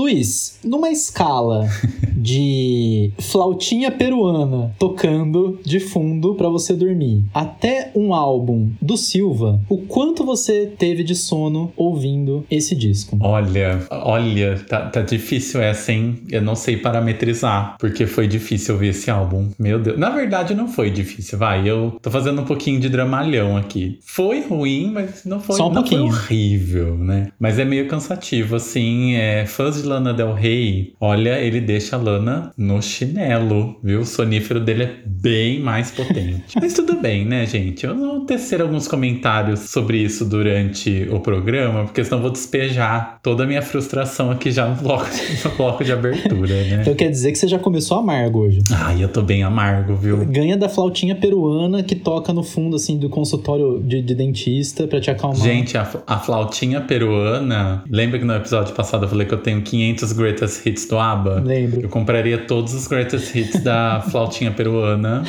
[0.00, 1.68] Luiz, numa escala
[2.16, 9.76] de flautinha peruana tocando de fundo para você dormir, até um álbum do Silva, o
[9.76, 13.18] quanto você teve de sono ouvindo esse disco?
[13.20, 16.20] Olha, olha, tá, tá difícil essa, hein?
[16.30, 19.50] Eu não sei parametrizar, porque foi difícil ouvir esse álbum.
[19.58, 19.98] Meu Deus.
[19.98, 21.68] Na verdade, não foi difícil, vai.
[21.68, 23.98] Eu tô fazendo um pouquinho de dramalhão aqui.
[24.02, 26.10] Foi ruim, mas não foi, Só um não pouquinho.
[26.10, 27.30] foi horrível, né?
[27.38, 29.14] Mas é meio cansativo, assim.
[29.14, 34.00] É, fãs de Lana Del Rey, olha, ele deixa a Lana no chinelo, viu?
[34.00, 36.54] O sonífero dele é bem mais potente.
[36.60, 37.84] mas tudo bem, né, gente?
[37.84, 43.18] Eu vou tecer alguns comentários sobre isso durante o programa, porque senão eu vou despejar
[43.20, 45.06] toda a minha frustração aqui já no bloco,
[45.44, 46.78] no bloco de abertura, né?
[46.82, 48.60] Então quer dizer que você já começou amargo hoje.
[48.72, 50.24] Ai, eu tô bem amargo, viu?
[50.26, 55.00] Ganha da flautinha peruana que toca no fundo, assim, do consultório de, de dentista pra
[55.00, 55.42] te acalmar.
[55.42, 57.82] Gente, a, a flautinha peruana.
[57.90, 61.40] Lembra que no episódio passado eu falei que eu tenho 500 greatest hits do ABBA?
[61.40, 61.80] Lembro.
[61.80, 65.24] Eu compraria todos os greatest hits da flautinha peruana.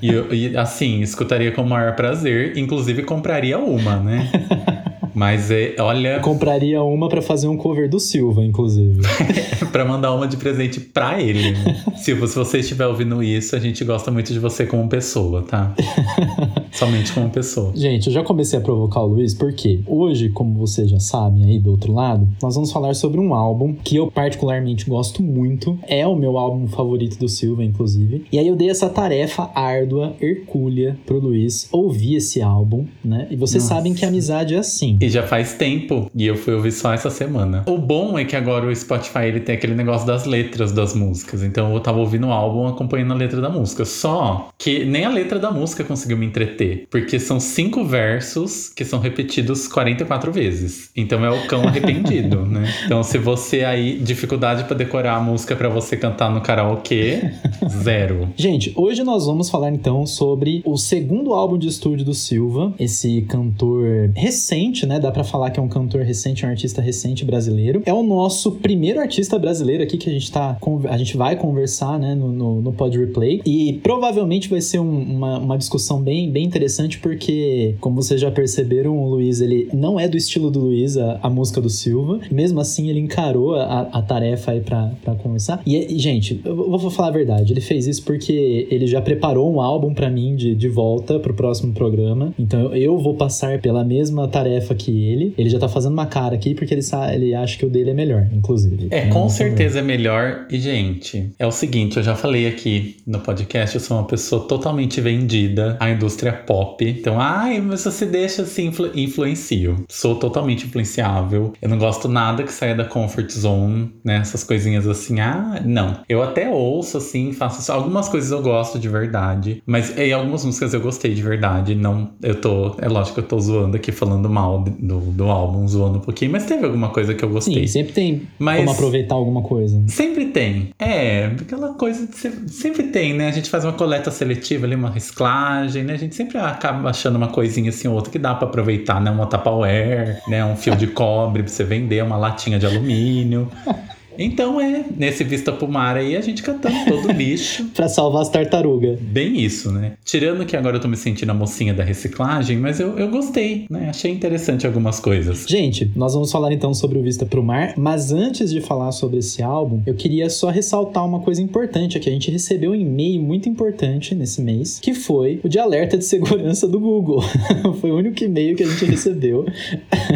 [0.00, 2.56] E, e, assim, escutaria com o maior prazer.
[2.56, 4.30] Inclusive, compraria uma, né?
[5.18, 9.00] Mas é, olha, Compraria uma pra fazer um cover do Silva, inclusive.
[9.72, 11.50] pra mandar uma de presente pra ele.
[11.58, 11.82] né?
[11.96, 15.74] Silvio, se você estiver ouvindo isso, a gente gosta muito de você como pessoa, tá?
[16.70, 17.72] Somente como pessoa.
[17.74, 21.58] Gente, eu já comecei a provocar o Luiz porque hoje, como vocês já sabem aí
[21.58, 25.76] do outro lado, nós vamos falar sobre um álbum que eu particularmente gosto muito.
[25.88, 28.24] É o meu álbum favorito do Silva, inclusive.
[28.30, 33.26] E aí eu dei essa tarefa árdua, hercúlea, pro Luiz ouvir esse álbum, né?
[33.30, 33.74] E vocês Nossa.
[33.74, 34.96] sabem que a amizade é assim.
[35.00, 37.64] E já faz tempo, e eu fui ouvir só essa semana.
[37.66, 41.42] O bom é que agora o Spotify ele tem aquele negócio das letras das músicas.
[41.42, 43.84] Então eu tava ouvindo o álbum acompanhando a letra da música.
[43.84, 46.86] Só que nem a letra da música conseguiu me entreter.
[46.90, 50.90] Porque são cinco versos que são repetidos 44 vezes.
[50.96, 52.72] Então é o cão arrependido, né?
[52.84, 57.32] Então se você aí, dificuldade pra decorar a música pra você cantar no karaokê,
[57.68, 58.28] zero.
[58.36, 63.22] Gente, hoje nós vamos falar então sobre o segundo álbum de estúdio do Silva, esse
[63.22, 64.97] cantor recente, né?
[64.98, 67.82] Dá pra falar que é um cantor recente, um artista recente brasileiro.
[67.86, 70.56] É o nosso primeiro artista brasileiro aqui que a gente tá
[70.88, 73.40] a gente vai conversar, né, no, no, no Pod Replay.
[73.46, 78.30] E provavelmente vai ser um- uma, uma discussão bem, bem interessante, porque, como vocês já
[78.30, 82.20] perceberam, o Luiz ele não é do estilo do Luiz, a, a música do Silva.
[82.30, 84.90] Mesmo assim, ele encarou a, a tarefa aí pra
[85.22, 85.60] conversar.
[85.66, 89.52] E, e, gente, eu vou falar a verdade, ele fez isso porque ele já preparou
[89.52, 92.32] um álbum pra mim de, de volta pro próximo programa.
[92.38, 95.34] Então eu vou passar pela mesma tarefa que ele.
[95.36, 97.90] Ele já tá fazendo uma cara aqui porque ele, sa- ele acha que o dele
[97.90, 98.88] é melhor, inclusive.
[98.90, 99.10] É, Né?
[99.10, 100.46] com Então, certeza é melhor.
[100.50, 104.46] E, gente, é o seguinte, eu já falei aqui no podcast, eu sou uma pessoa
[104.46, 106.84] totalmente vendida à indústria pop.
[106.88, 109.84] Então, ai, mas você deixa assim, influ influencio.
[109.88, 111.52] Sou totalmente influenciável.
[111.60, 114.18] Eu não gosto nada que saia da comfort zone, né?
[114.18, 115.98] Essas coisinhas assim, ah, não.
[116.08, 117.70] Eu até ouço, assim, faço.
[117.72, 121.74] Algumas coisas eu gosto de verdade, mas em algumas músicas eu gostei de verdade.
[121.74, 125.66] Não, eu tô, é lógico que eu tô zoando aqui, falando mal do, do álbum,
[125.66, 127.66] zoando um pouquinho, mas teve alguma coisa que eu gostei.
[127.66, 129.82] Sim, sempre tem Mas- como aproveitar alguma coisa.
[129.88, 130.70] Sempre tem.
[130.78, 133.28] É, aquela coisa de se- sempre tem, né?
[133.28, 135.94] A gente faz uma coleta seletiva ali, uma reciclagem, né?
[135.94, 139.10] A gente sempre acaba achando uma coisinha assim ou outra que dá pra aproveitar, né?
[139.10, 140.44] Uma Tupperware, né?
[140.44, 143.48] Um fio de cobre pra você vender, uma latinha de alumínio.
[144.18, 147.66] Então é, nesse Vista pro Mar aí, a gente catando todo o lixo.
[147.72, 148.98] Pra salvar as tartarugas.
[148.98, 149.92] Bem isso, né?
[150.04, 153.66] Tirando que agora eu tô me sentindo a mocinha da reciclagem, mas eu, eu gostei,
[153.70, 153.88] né?
[153.88, 155.46] Achei interessante algumas coisas.
[155.48, 159.18] Gente, nós vamos falar então sobre o Vista pro Mar, mas antes de falar sobre
[159.18, 162.08] esse álbum, eu queria só ressaltar uma coisa importante aqui.
[162.08, 166.04] A gente recebeu um e-mail muito importante nesse mês, que foi o de alerta de
[166.04, 167.22] segurança do Google.
[167.80, 169.46] foi o único e-mail que a gente recebeu.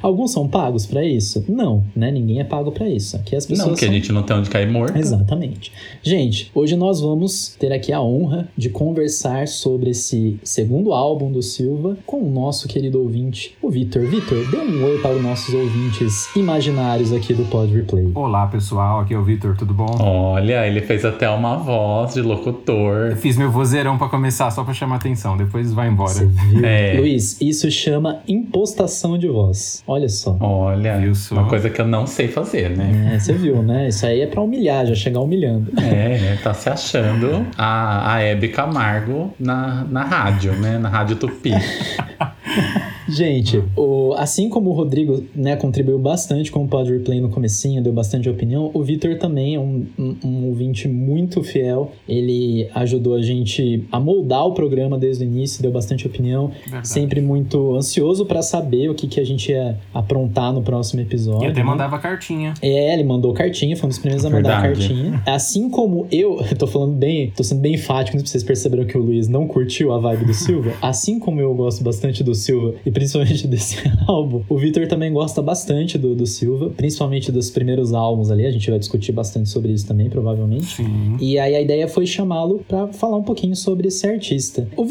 [0.03, 1.45] Alguns são pagos pra isso?
[1.49, 2.11] Não, né?
[2.11, 3.17] Ninguém é pago pra isso.
[3.17, 4.97] Aqui as pessoas Não, que a são- gente não tem onde cair morto.
[4.97, 5.73] Exatamente.
[6.03, 11.43] Gente, hoje nós vamos ter aqui a honra de conversar sobre esse segundo álbum do
[11.43, 14.07] Silva com o nosso querido ouvinte, o Vitor.
[14.07, 18.11] Vitor, dê um oi para os nossos ouvintes imaginários aqui do Pod Replay.
[18.15, 19.97] Olá pessoal, aqui é o Vitor, tudo bom?
[20.01, 23.11] Olha, ele fez até uma voz de locutor.
[23.11, 26.13] Eu fiz meu vozeirão pra começar, só pra chamar atenção, depois vai embora.
[26.13, 26.65] Você viu?
[26.65, 26.95] É.
[26.99, 29.83] Luiz, isso chama impostação de voz.
[29.91, 30.37] Olha só.
[30.39, 31.35] Olha, Viu só?
[31.35, 33.15] uma coisa que eu não sei fazer, né?
[33.15, 33.89] É, você viu, né?
[33.89, 35.73] Isso aí é pra humilhar, já chegar humilhando.
[35.81, 40.77] É, tá se achando a, a Hebe Camargo na, na rádio, né?
[40.77, 41.53] Na Rádio Tupi.
[43.09, 47.83] Gente, o- assim como o Rodrigo né, contribuiu bastante com o Pod Replay no comecinho,
[47.83, 51.93] deu bastante opinião, o Vitor também é um, um- um ouvinte muito fiel.
[52.09, 56.51] Ele ajudou a gente a moldar o programa desde o início, deu bastante opinião.
[56.65, 56.89] Verdade.
[56.89, 61.45] Sempre muito ansioso pra saber o que, que a gente ia aprontar no próximo episódio.
[61.47, 61.65] E até né?
[61.67, 62.55] mandava cartinha.
[62.63, 64.89] É, ele mandou cartinha, foi um dos primeiros a mandar Verdade.
[64.89, 65.23] cartinha.
[65.27, 69.29] Assim como eu, tô falando bem, tô sendo bem enfático, vocês perceberam que o Luiz
[69.29, 70.73] não curtiu a vibe do Silva.
[70.83, 73.77] Assim como eu gosto bastante do Silva, e principalmente desse
[74.09, 78.45] álbum, o Vitor também gosta bastante do, do Silva, principalmente dos primeiros álbuns ali.
[78.45, 80.65] A gente vai discutir bastante sobre isso também, provavelmente.
[80.67, 81.17] Sim.
[81.21, 84.69] E aí a ideia foi chamá-lo pra falar um pouquinho sobre esse artista.
[84.77, 84.85] O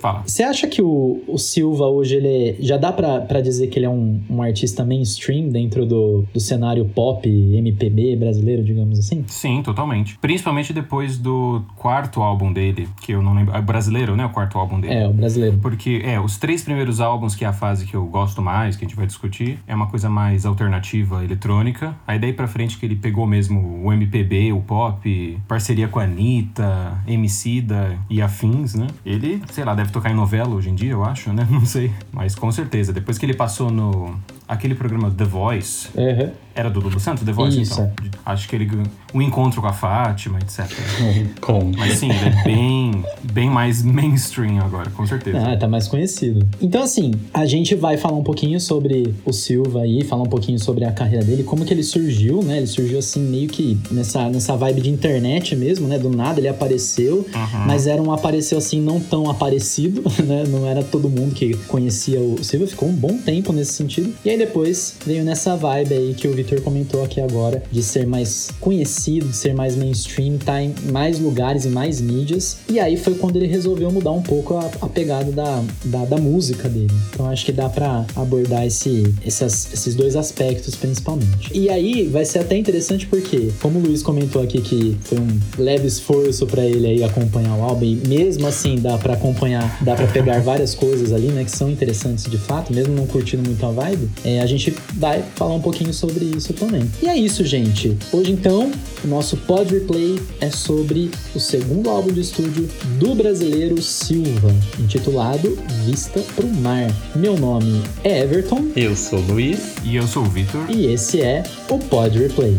[0.00, 0.22] Fala.
[0.26, 3.78] você acha que o, o Silva hoje ele é- já dá pra pra dizer que
[3.78, 9.24] ele é um, um artista mainstream dentro do, do cenário pop, MPB brasileiro, digamos assim?
[9.26, 10.16] Sim, totalmente.
[10.18, 13.54] Principalmente depois do quarto álbum dele, que eu não lembro.
[13.54, 14.24] É brasileiro, né?
[14.24, 14.94] O quarto álbum dele.
[14.94, 15.58] É, o brasileiro.
[15.60, 18.84] Porque, é, os três primeiros álbuns, que é a fase que eu gosto mais, que
[18.84, 21.94] a gente vai discutir, é uma coisa mais alternativa, eletrônica.
[22.06, 26.04] Aí daí pra frente que ele pegou mesmo o MPB, o pop, parceria com a
[26.04, 28.86] Anitta, Emicida e afins, né?
[29.04, 31.46] Ele, sei lá, deve tocar em novela hoje em dia, eu acho, né?
[31.50, 31.92] Não sei.
[32.12, 32.92] Mas com certeza.
[32.92, 34.14] Depois que ele passou no...
[34.50, 36.30] Aquele programa The Voice, Uhum.
[36.54, 37.92] era do Lulu Santos, The Voice, Isso, então.
[38.26, 38.68] Acho que ele...
[39.14, 40.66] O encontro com a Fátima, etc.
[41.40, 41.72] Com.
[41.76, 45.38] Mas sim, ele é bem, bem mais mainstream agora, com certeza.
[45.52, 46.46] Ah, tá mais conhecido.
[46.60, 50.58] Então, assim, a gente vai falar um pouquinho sobre o Silva aí, falar um pouquinho
[50.58, 52.56] sobre a carreira dele, como que ele surgiu, né?
[52.58, 55.98] Ele surgiu assim, meio que nessa, nessa vibe de internet mesmo, né?
[55.98, 57.66] Do nada ele apareceu, Uhum.
[57.66, 60.44] mas era um apareceu assim, não tão aparecido, né?
[60.48, 64.12] Não era todo mundo que conhecia o Silva, ficou um bom tempo nesse sentido.
[64.24, 68.06] E aí depois veio nessa vibe aí que o Victor comentou aqui agora, de ser
[68.06, 72.56] mais conhecido, de ser mais mainstream, tá em mais lugares, em mais mídias.
[72.68, 76.16] E aí foi quando ele resolveu mudar um pouco a, a pegada da, da, da
[76.16, 76.92] música dele.
[77.12, 81.50] Então acho que dá pra abordar esse, esses dois aspectos principalmente.
[81.52, 85.38] E aí vai ser até interessante porque, como o Luiz comentou aqui que foi um
[85.58, 89.94] leve esforço pra ele aí acompanhar o álbum, e mesmo assim dá pra acompanhar, dá
[89.94, 93.64] pra pegar várias coisas ali, né, que são interessantes de fato, mesmo não curtindo muito
[93.66, 94.08] a vibe,
[94.38, 96.88] a gente vai falar um pouquinho sobre isso também.
[97.02, 97.96] E é isso, gente.
[98.12, 98.70] Hoje então,
[99.02, 102.68] o nosso Pod Replay é sobre o segundo álbum de estúdio
[102.98, 106.86] do brasileiro Silva, intitulado Vista pro Mar.
[107.16, 109.58] Meu nome é Everton Eu sou o Luiz.
[109.84, 110.66] E eu sou o Vitor.
[110.70, 112.56] e esse é o Pod Replay.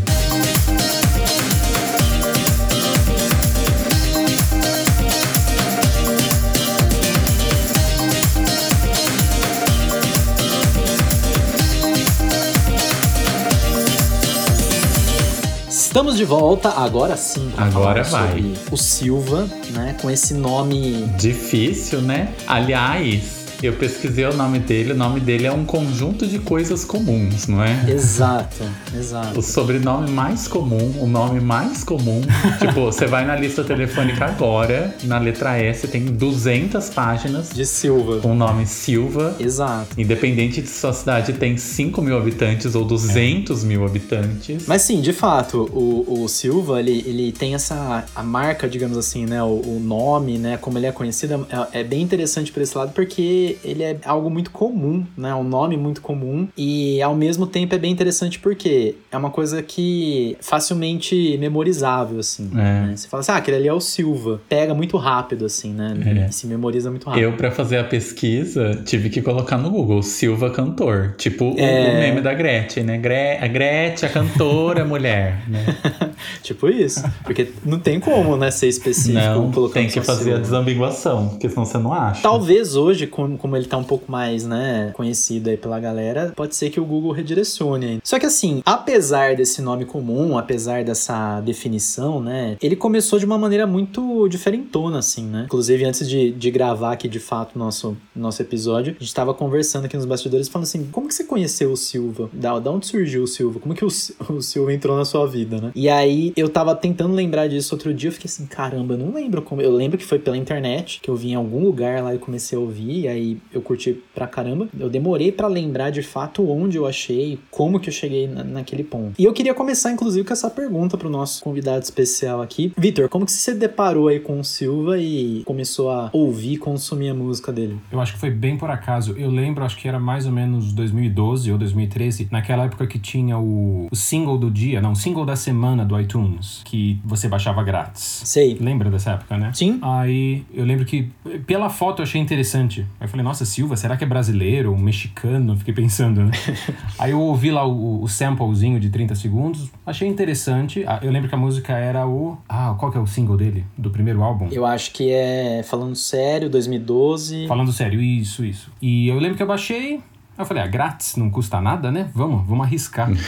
[16.22, 17.50] De volta, agora sim.
[17.56, 18.54] Agora vai.
[18.70, 19.96] O Silva, né?
[20.00, 21.08] Com esse nome.
[21.18, 22.32] Difícil, né?
[22.46, 24.92] Aliás, eu pesquisei o nome dele.
[24.92, 27.90] O nome dele é um conjunto de coisas comuns, não é?
[27.90, 28.64] Exato,
[28.94, 29.38] exato.
[29.38, 32.20] O sobrenome mais comum, o nome mais comum.
[32.58, 38.20] tipo, você vai na lista telefônica agora, na letra S tem 200 páginas De Silva.
[38.20, 39.36] com o nome Silva.
[39.38, 40.00] Exato.
[40.00, 44.66] Independente de se sua cidade tem 5 mil habitantes ou 200 mil habitantes.
[44.66, 49.26] Mas sim, de fato, o, o Silva, ele, ele tem essa a marca, digamos assim,
[49.26, 49.42] né?
[49.42, 50.56] O, o nome, né?
[50.56, 54.30] Como ele é conhecido, é, é bem interessante por esse lado, porque ele é algo
[54.30, 55.34] muito comum, né?
[55.34, 56.48] Um nome muito comum.
[56.56, 62.50] E ao mesmo tempo é bem interessante porque é uma coisa que facilmente memorizável, assim.
[62.52, 62.56] É.
[62.56, 62.92] né?
[62.96, 64.40] Você fala assim, ah, aquele ali é o Silva.
[64.48, 65.94] Pega muito rápido, assim, né?
[66.26, 66.30] É.
[66.30, 67.22] Se memoriza muito rápido.
[67.22, 71.14] Eu, pra fazer a pesquisa, tive que colocar no Google Silva cantor.
[71.18, 71.90] Tipo o- É.
[71.94, 72.98] o meme da Gretchen, né?
[72.98, 75.64] Gre a Gretchen, a cantora mulher, né?
[76.42, 77.02] Tipo isso.
[77.24, 80.40] Porque não tem como, né, ser específico Não, tem que fazer a Silva.
[80.40, 82.22] desambiguação, porque senão você não acha.
[82.22, 86.54] Talvez hoje, com, como ele tá um pouco mais, né, conhecido aí pela galera, pode
[86.54, 88.00] ser que o Google redirecione.
[88.04, 93.36] Só que assim, apesar desse nome comum, apesar dessa definição, né, ele começou de uma
[93.36, 95.42] maneira muito diferentona, assim, né?
[95.46, 99.86] Inclusive, antes de, de gravar aqui de fato nosso, nosso episódio, a gente tava conversando
[99.86, 102.30] aqui nos bastidores falando assim: como que você conheceu o Silva?
[102.32, 103.58] Da, da onde surgiu o Silva?
[103.58, 103.88] Como que o,
[104.30, 105.72] o Silva entrou na sua vida, né?
[105.74, 109.12] E aí eu tava tentando lembrar disso outro dia, eu fiquei assim, caramba, eu não
[109.12, 109.60] lembro como.
[109.60, 112.56] Eu lembro que foi pela internet, que eu vi em algum lugar lá e comecei
[112.56, 114.68] a ouvir, e aí eu curti pra caramba.
[114.78, 118.84] Eu demorei para lembrar de fato onde eu achei, como que eu cheguei na, naquele
[118.84, 119.14] ponto.
[119.18, 122.72] E eu queria começar, inclusive, com essa pergunta pro nosso convidado especial aqui.
[122.76, 127.14] Vitor, como que você deparou aí com o Silva e começou a ouvir, consumir a
[127.14, 127.78] música dele?
[127.90, 129.14] Eu acho que foi bem por acaso.
[129.16, 133.38] Eu lembro, acho que era mais ou menos 2012 ou 2013, naquela época que tinha
[133.38, 137.62] o, o single do dia, não, o single da semana do iTunes, que você baixava
[137.62, 138.22] grátis.
[138.24, 138.56] Sei.
[138.60, 139.50] Lembra dessa época, né?
[139.54, 139.78] Sim.
[139.82, 141.10] Aí eu lembro que
[141.46, 142.80] pela foto eu achei interessante.
[143.00, 145.56] Aí eu falei, nossa, Silva, será que é brasileiro, um mexicano?
[145.56, 146.32] Fiquei pensando, né?
[146.98, 150.84] Aí eu ouvi lá o, o samplezinho de 30 segundos, achei interessante.
[150.86, 152.36] Ah, Eu lembro que a música era o.
[152.48, 153.64] Ah, qual que é o single dele?
[153.76, 154.48] Do primeiro álbum?
[154.50, 157.46] Eu acho que é Falando Sério, 2012.
[157.46, 158.70] Falando sério, isso, isso.
[158.80, 160.00] E eu lembro que eu baixei.
[160.38, 162.10] Eu falei, ah, grátis, não custa nada, né?
[162.14, 163.10] Vamos, vamos arriscar.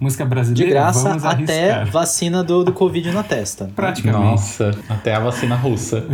[0.00, 3.70] Música De brasileira, graça vamos até vacina do, do Covid na testa.
[3.76, 4.24] Praticamente.
[4.24, 6.06] Nossa, até a vacina russa.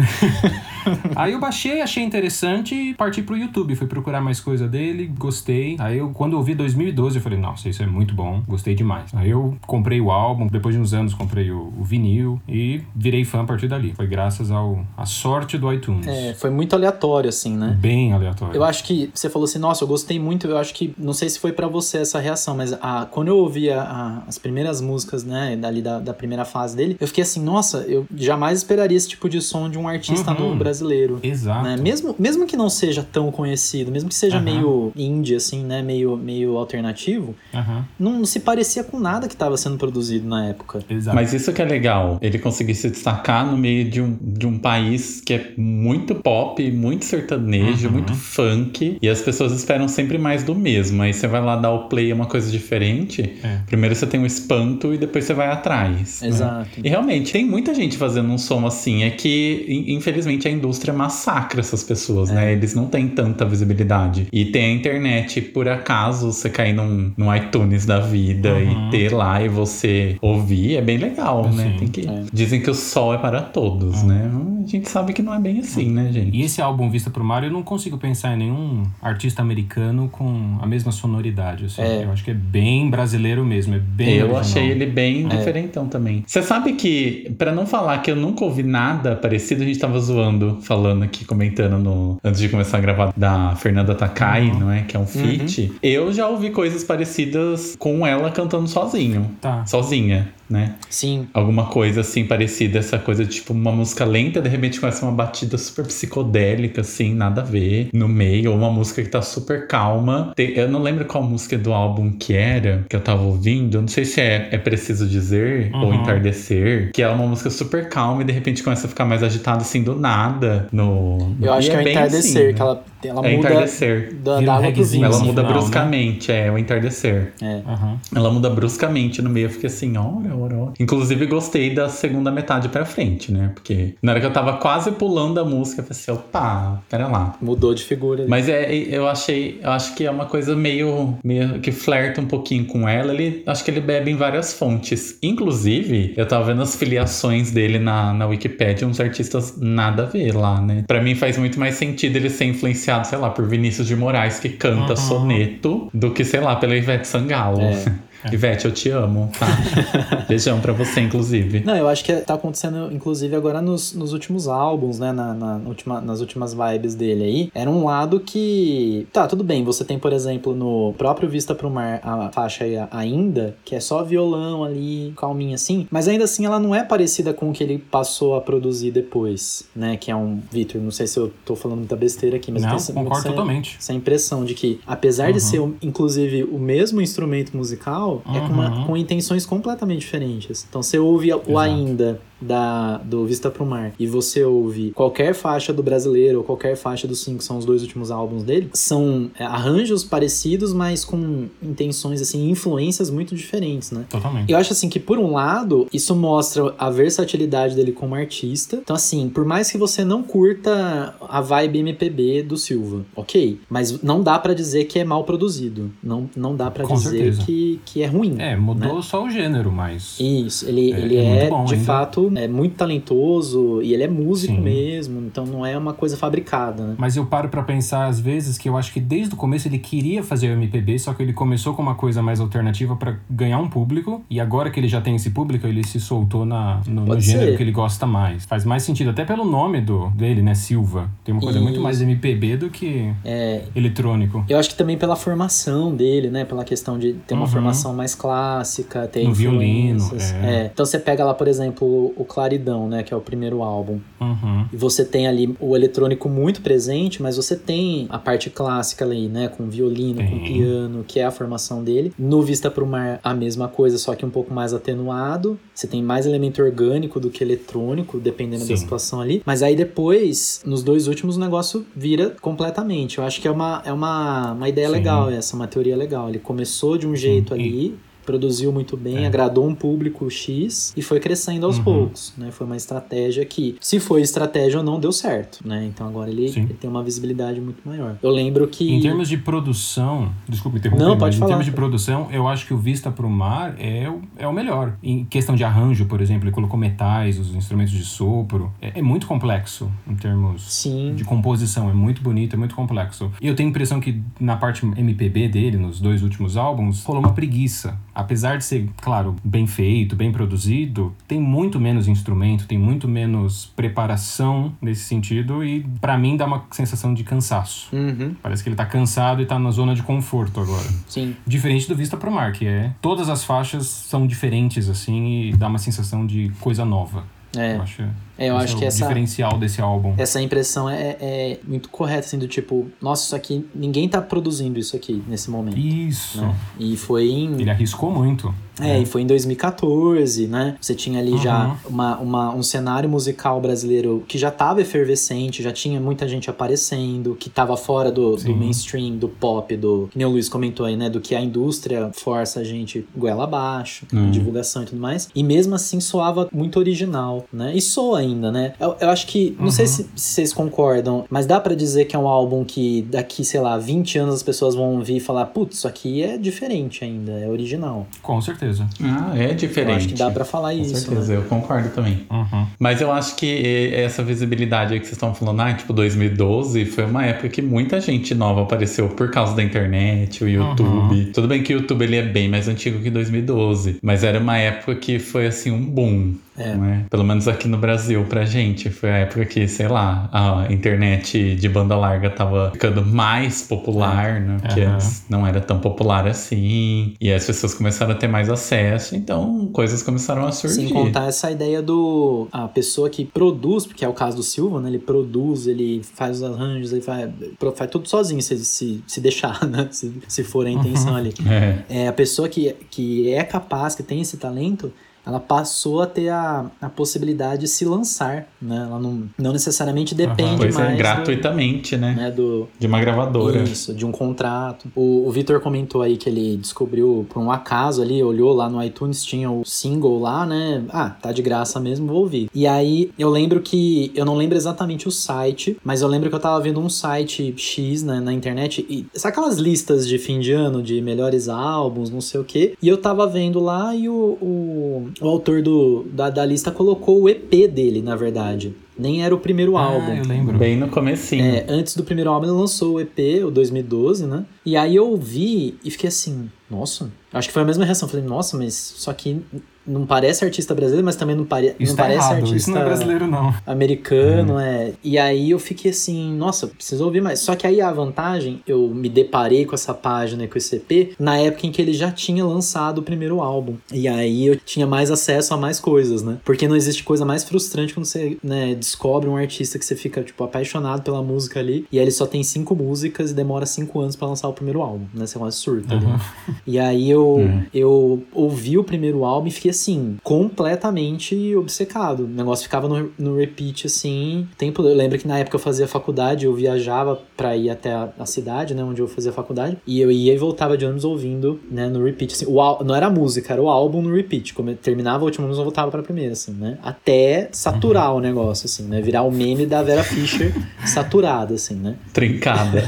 [1.17, 3.75] Aí eu baixei, achei interessante e parti pro YouTube.
[3.77, 5.77] Fui procurar mais coisa dele, gostei.
[5.79, 9.11] Aí eu, quando eu vi 2012, eu falei, nossa, isso é muito bom, gostei demais.
[9.15, 13.25] Aí eu comprei o álbum, depois de uns anos comprei o, o vinil e virei
[13.25, 13.93] fã a partir dali.
[13.95, 16.07] Foi graças ao a sorte do iTunes.
[16.07, 17.77] É, foi muito aleatório, assim, né?
[17.79, 18.55] Bem aleatório.
[18.55, 20.47] Eu acho que você falou assim, nossa, eu gostei muito.
[20.47, 23.37] Eu acho que, não sei se foi pra você essa reação, mas a, quando eu
[23.39, 27.23] ouvi a- a- as primeiras músicas, né, dali da, da primeira fase dele, eu fiquei
[27.23, 30.39] assim, nossa, eu jamais esperaria esse tipo de som de um artista Uhum.
[30.41, 30.76] novo brasileiro.
[31.23, 31.65] Exato.
[31.65, 31.77] né?
[31.77, 34.45] Mesmo, mesmo que não seja tão conhecido, mesmo que seja Aham.
[34.45, 35.83] meio indie, assim, né?
[35.83, 40.81] Meio, meio alternativo, Aham, não, se parecia com nada que estava sendo produzido na época.
[40.89, 41.15] Exato.
[41.15, 44.59] Mas isso que é legal, ele conseguir se destacar no meio de um, de um
[44.59, 47.93] país que é muito pop, muito sertanejo, Uhum.
[47.95, 51.03] muito funk, e as pessoas esperam sempre mais do mesmo.
[51.03, 53.35] Aí você vai lá dar o play, é uma coisa diferente.
[53.43, 53.61] É.
[53.67, 56.21] Primeiro você tem um espanto e depois você vai atrás.
[56.23, 56.29] né?
[56.29, 56.69] Exato.
[56.83, 59.03] E realmente, tem muita gente fazendo um som assim.
[59.05, 62.35] É que, in- infelizmente, a indústria massacra essas pessoas, É.
[62.35, 62.53] né?
[62.53, 64.27] Eles não têm tanta visibilidade.
[64.33, 68.89] E tem a internet, por acaso, você cair num, num iTunes da vida Uhum.
[68.89, 71.73] e ter lá e você ouvir, é bem legal, né?
[71.73, 71.79] Sim.
[71.79, 72.09] Tem que...
[72.09, 72.23] É.
[72.33, 74.31] Dizem que o sol é para todos, né?
[74.65, 76.37] A gente sabe que não é bem assim, né, gente?
[76.37, 80.59] E esse álbum Vista pro Mar, eu não consigo pensar em nenhum artista americano com
[80.61, 81.67] a mesma sonoridade.
[81.67, 81.83] Assim.
[81.83, 82.05] É.
[82.05, 84.41] Eu acho que é bem brasileiro mesmo, é bem Eu original.
[84.41, 85.29] achei ele bem É.
[85.37, 86.25] diferentão também.
[86.27, 89.99] Você sabe que, pra não falar que eu nunca ouvi nada parecido, a gente tava
[90.01, 94.59] zoando, falando aqui, comentando no, antes de começar a gravar, da Fernanda Takai, Uhum.
[94.61, 94.83] não é?
[94.83, 95.73] Que é um feat.
[95.83, 99.31] Eu já ouvi coisas parecidas com ela cantando sozinho.
[99.41, 99.65] Tá.
[99.67, 100.75] Sozinha, né?
[100.89, 101.27] Sim.
[101.35, 105.13] Alguma coisa assim parecida, essa coisa de tipo uma música lenta, de repente começa uma
[105.13, 109.67] batida super psicodélica, assim, nada a ver, no meio, ou uma música que tá super
[109.67, 110.33] calma.
[110.37, 114.05] Eu não lembro qual música do álbum que era, que eu tava ouvindo, não sei
[114.05, 115.95] se é, é Preciso Dizer ou Uhum.
[115.95, 119.63] Entardecer, que é uma música super calma e de repente começa a ficar mais agitada
[119.63, 120.46] assim do nada.
[120.73, 124.15] No, Eu acho e que é o entardecer, assim, que ela, ela É muda entardecer.
[124.23, 125.05] da, da um água pro vinho.
[125.05, 125.59] Ela assim, muda final, né?
[125.61, 127.33] bruscamente, é o entardecer.
[127.43, 127.61] É.
[127.67, 127.99] Aham.
[128.15, 130.73] Ela muda bruscamente no meio, eu fiquei assim, ora, ora, ora.
[130.81, 133.51] Inclusive, gostei da segunda metade pra frente, né?
[133.55, 137.07] Porque na hora que eu tava quase pulando a música, eu falei assim, opa, pera
[137.09, 137.35] lá.
[137.41, 138.23] Mudou de figura.
[138.23, 138.31] ali.
[138.31, 142.27] Mas é, eu achei, eu acho que é uma coisa meio, meio que flerta um
[142.27, 143.13] pouquinho com ela.
[143.13, 145.19] Ele, acho que ele bebe em várias fontes.
[145.23, 150.26] Inclusive, eu tava vendo as filiações dele na, na Wikipedia, uns artistas nada a ver
[150.33, 150.85] lá, né?
[150.87, 154.39] Pra mim faz muito mais sentido ele ser influenciado, sei lá, por Vinícius de Moraes,
[154.41, 154.97] que canta Uhum.
[154.97, 157.61] soneto, do que, sei lá, pela Ivete Sangalo.
[157.61, 157.85] É.
[158.33, 159.47] Ivete, eu te amo, tá?
[160.29, 161.61] Beijão pra você, inclusive.
[161.65, 165.13] Não, eu acho que tá acontecendo, inclusive, agora nos, nos últimos álbuns, né?
[165.13, 167.51] Na, na última, nas últimas vibes dele aí.
[167.55, 169.07] Era um lado que.
[169.13, 169.63] Tá, tudo bem.
[169.65, 174.03] Você tem, por exemplo, no próprio Vista pro Mar, a faixa ainda, que é só
[174.03, 175.87] violão ali, calminha assim.
[175.91, 179.65] Mas ainda assim, ela não é parecida com o que ele passou a produzir depois,
[179.75, 179.97] né?
[179.97, 180.41] Que é um.
[180.51, 182.93] Vitor, não sei se eu tô falando muita besteira aqui, mas eu Não, tenho essa-
[182.93, 183.77] concordo essa- totalmente.
[183.79, 185.71] essa impressão de que, apesar de Uhum.
[185.71, 188.85] ser, inclusive, o mesmo instrumento musical, é com, uma- Uhum.
[188.87, 190.65] com intenções completamente diferentes.
[190.69, 191.59] Então, você ouve o Exato.
[191.59, 196.77] ainda da, do Vista Pro Mar e você ouve qualquer faixa do brasileiro ou qualquer
[196.77, 201.47] faixa dos cinco, são os dois últimos álbuns dele, são é, arranjos parecidos, mas com
[201.63, 204.05] intenções, assim, influências muito diferentes, né?
[204.09, 204.51] Totalmente.
[204.51, 208.77] Eu acho assim que, por um lado, isso mostra a versatilidade dele como artista.
[208.77, 213.61] Então, assim, por mais que você não curta a vibe MPB do Silva, ok.
[213.69, 215.91] Mas não dá para dizer que é mal produzido.
[216.03, 218.37] Não, não dá para dizer que, que é ruim.
[218.39, 219.03] É, mudou né?
[219.03, 220.19] só o gênero, mas.
[220.21, 221.77] Isso, ele é, ele é, é de ainda.
[221.85, 224.61] fato é muito talentoso e ele é músico Sim.
[224.61, 225.21] mesmo.
[225.21, 226.95] Então não é uma coisa fabricada, né?
[226.99, 229.79] Mas eu paro para pensar às vezes que eu acho que desde o começo ele
[229.79, 233.59] queria fazer o MPB, só que ele começou com uma coisa mais alternativa para ganhar
[233.59, 234.25] um público.
[234.31, 237.57] E agora que ele já tem esse público, ele se soltou na, no, no gênero
[237.57, 238.45] que ele gosta mais.
[238.45, 240.55] Faz mais sentido, até pelo nome do, dele, né?
[240.55, 241.11] Silva.
[241.25, 241.65] Tem uma coisa Isso.
[241.65, 244.45] muito mais MPB do que é, eletrônico.
[244.49, 246.45] Eu acho que também pela formação dele, né?
[246.45, 247.51] Pela questão de ter uma uhum.
[247.51, 250.11] formação mais clássica, ter no violino.
[250.43, 250.51] É.
[250.51, 250.71] é.
[250.73, 253.03] Então você pega lá, por exemplo, o Claridão, né?
[253.03, 254.01] Que é o primeiro álbum.
[254.21, 254.67] Uhum.
[254.73, 259.29] E você tem ali o eletrônico muito presente, mas você tem a parte clássica ali,
[259.29, 259.49] né?
[259.49, 262.13] Com violino, com piano, que é a formação dele.
[262.19, 265.59] No Vista pro Mar, a mesma coisa, só que um pouco mais atenuado.
[265.75, 268.73] Você tem mais elemento orgânico do que eletrônico, dependendo Sim.
[268.73, 269.43] da situação ali.
[269.45, 273.19] Mas aí depois, nos dois últimos, o negócio vira completamente.
[273.19, 274.95] Eu acho que é uma, é uma, uma ideia Sim.
[274.95, 276.29] legal essa, uma teoria legal.
[276.29, 277.61] Ele começou de um jeito Sim.
[277.61, 279.27] ali, produziu muito bem, é.
[279.27, 281.85] agradou um público X e foi crescendo aos uhum.
[281.85, 282.51] poucos, né?
[282.51, 285.87] Foi uma estratégia que, se foi estratégia ou não, deu certo, né?
[285.87, 288.19] Então agora ele, ele, tem uma visibilidade muito maior.
[288.23, 288.93] Eu lembro que...
[288.93, 291.47] Em termos de produção, desculpa interromper, não, pode mas falar.
[291.47, 294.53] em termos de produção, eu acho que o Vista pro Mar é o, é o
[294.53, 294.97] melhor.
[295.03, 299.03] Em questão de arranjo, por exemplo, ele colocou metais, os instrumentos de sopro, é, é
[299.03, 301.15] muito complexo em termos Sim.
[301.15, 303.31] de composição, é muito bonito, é muito complexo.
[303.41, 307.23] E eu tenho a impressão que na parte MPB dele, nos dois últimos álbuns, rolou
[307.23, 312.79] uma preguiça apesar de ser, claro, bem feito, bem produzido, tem muito menos instrumento, tem
[312.79, 317.95] muito menos preparação nesse sentido e para mim dá uma sensação de cansaço.
[317.95, 318.35] Uhum.
[318.43, 320.89] Parece que ele tá cansado e tá na zona de conforto agora.
[321.07, 321.37] Sim.
[321.47, 325.69] Diferente do Vista Pro Mar, que é todas as faixas são diferentes assim e dá
[325.69, 327.25] uma sensação de coisa nova.
[327.55, 327.77] É.
[327.77, 328.03] Eu acho
[328.39, 329.03] é, eu acho é que essa.
[329.03, 330.15] diferencial desse álbum.
[330.19, 334.79] Essa impressão é, é muito correta, assim, do tipo, nossa, isso aqui, ninguém tá produzindo
[334.79, 335.79] isso aqui nesse momento.
[335.79, 336.41] Isso.
[336.41, 336.55] Né?
[336.79, 337.61] E foi em.
[337.61, 338.55] Ele arriscou muito.
[338.81, 340.77] É, é, e foi em 2014, né?
[340.81, 341.39] Você tinha ali uhum.
[341.39, 346.51] já uma, uma, um cenário musical brasileiro que já tava efervescente, já tinha muita gente
[346.51, 350.09] aparecendo, que tava fora do, do mainstream, do pop, do.
[350.11, 351.09] Que nem o Luiz comentou aí, né?
[351.09, 354.31] Do que a indústria força a gente goela abaixo, uhum.
[354.31, 355.29] divulgação e tudo mais.
[355.35, 357.75] E mesmo assim soava muito original, né?
[357.75, 358.75] E soa ainda, né?
[358.79, 359.71] Eu, eu acho que, não uhum.
[359.71, 363.45] sei se, se, vocês concordam, mas dá para dizer que é um álbum que daqui,
[363.45, 367.05] sei lá, 20 anos as pessoas vão ouvir e falar, putz, isso aqui é diferente
[367.05, 368.07] ainda, é original.
[368.23, 368.87] Com certeza.
[369.03, 369.91] Ah, é diferente.
[369.91, 370.95] Eu acho que dá para falar Com isso.
[370.95, 371.39] Com certeza, né?
[371.39, 372.27] eu concordo também.
[372.31, 372.67] Uhum.
[372.79, 377.05] Mas eu acho que essa visibilidade aí que vocês estão falando, ah, tipo 2012, foi
[377.05, 381.17] uma época que muita gente nova apareceu por causa da internet, o YouTube.
[381.17, 381.33] Uhum.
[381.33, 384.59] Tudo bem que o YouTube ele é bem mais antigo que 2012, mas era uma
[384.59, 386.35] época que foi assim um boom.
[386.57, 386.75] É.
[386.75, 387.07] Né?
[387.11, 388.91] Pelo menos aqui no Brasil, pra gente.
[388.91, 394.41] Foi a época que, sei lá, a internet de banda larga tava ficando mais popular,
[394.41, 394.59] né?
[394.61, 394.99] Porque uhum.
[395.29, 397.15] não era tão popular assim.
[397.21, 400.77] E as pessoas começaram a ter mais acesso, então coisas começaram a surgir.
[400.77, 402.49] Sem contar essa ideia do.
[402.53, 404.89] A pessoa que produz, porque é o caso do Silva, né?
[404.89, 407.31] Ele produz, ele faz os arranjos, ele faz,
[407.75, 409.89] faz tudo sozinho, se, se, se deixar, né?
[409.91, 411.17] Se, se for a intenção uhum.
[411.17, 411.35] ali.
[411.47, 412.05] É.
[412.05, 414.93] é a pessoa que, que é capaz, que tem esse talento
[415.27, 418.87] ela passou a ter a, a possibilidade de se lançar, né?
[418.89, 420.93] Ela não, não necessariamente depende uhum, pois mais...
[420.93, 422.15] É, gratuitamente, do, né?
[422.17, 422.31] né?
[422.31, 423.63] Do, de uma gravadora.
[423.63, 424.89] Isso, de um contrato.
[424.95, 428.83] O, o Vitor comentou aí que ele descobriu por um acaso ali, olhou lá no
[428.83, 430.85] iTunes, tinha o single lá, né?
[430.91, 432.49] Ah, tá de graça mesmo, vou ouvir.
[432.55, 434.13] E aí, eu lembro que...
[434.15, 437.53] Eu não lembro exatamente o site, mas eu lembro que eu tava vendo um site
[437.57, 442.11] X né, na internet, e sabe aquelas listas de fim de ano de melhores álbuns,
[442.11, 442.75] não sei o quê?
[442.81, 447.23] E eu tava vendo lá e o, o o autor do, da, da lista colocou
[447.23, 448.75] o EP dele, na verdade.
[448.99, 450.15] Nem era o primeiro ah, álbum.
[450.15, 450.59] Eu lembro.
[450.59, 451.45] Bem no comecinho.
[451.45, 454.45] É, antes do primeiro álbum ele lançou o EP, o 2012, né?
[454.65, 457.11] E aí eu ouvi e fiquei assim, nossa.
[457.33, 458.09] Acho que foi a mesma reação.
[458.09, 459.43] Falei, nossa, mas só que
[459.87, 461.75] não parece artista brasileiro, mas também não, pare...
[461.79, 462.37] Isso não tá parece errado.
[462.37, 463.55] artista Isso não é brasileiro, não.
[463.67, 464.61] Americano, hum.
[464.61, 464.93] é.
[465.03, 467.41] E aí eu fiquei assim, nossa, preciso ouvir mais.
[467.41, 471.39] Só que aí a vantagem, eu me deparei com essa página, com esse EP, na
[471.39, 473.77] época em que ele já tinha lançado o primeiro álbum.
[473.93, 476.39] E aí eu tinha mais acesso a mais coisas, né?
[476.45, 480.23] Porque não existe coisa mais frustrante quando você né, descobre um artista que você fica,
[480.23, 484.01] tipo, apaixonado pela música ali, e aí ele só tem cinco músicas e demora cinco
[484.01, 485.27] anos para lançar o primeiro álbum, né?
[485.27, 486.15] Você quase surta uhum.
[486.15, 486.23] ali.
[486.67, 487.65] E aí eu, uhum.
[487.73, 492.25] eu ouvi o primeiro álbum e fiquei assim, completamente obcecado.
[492.25, 494.83] O negócio ficava no, no repeat, assim, tempo.
[494.83, 498.27] Eu lembro que na época eu fazia faculdade, eu viajava pra ir até a, a
[498.27, 501.89] cidade, né, onde eu fazia faculdade, e eu ia e voltava de ônibus ouvindo, né,
[501.89, 504.55] no repeat, assim, o, não era a música, era o álbum no repeat.
[504.55, 508.19] Como terminava o último ônibus, eu voltava pra primeira, assim, né, até saturar uhum.
[508.19, 510.53] o negócio, assim, né, virar o meme da Vera Fischer
[510.87, 511.97] saturada, assim, né.
[512.13, 512.83] Trincada.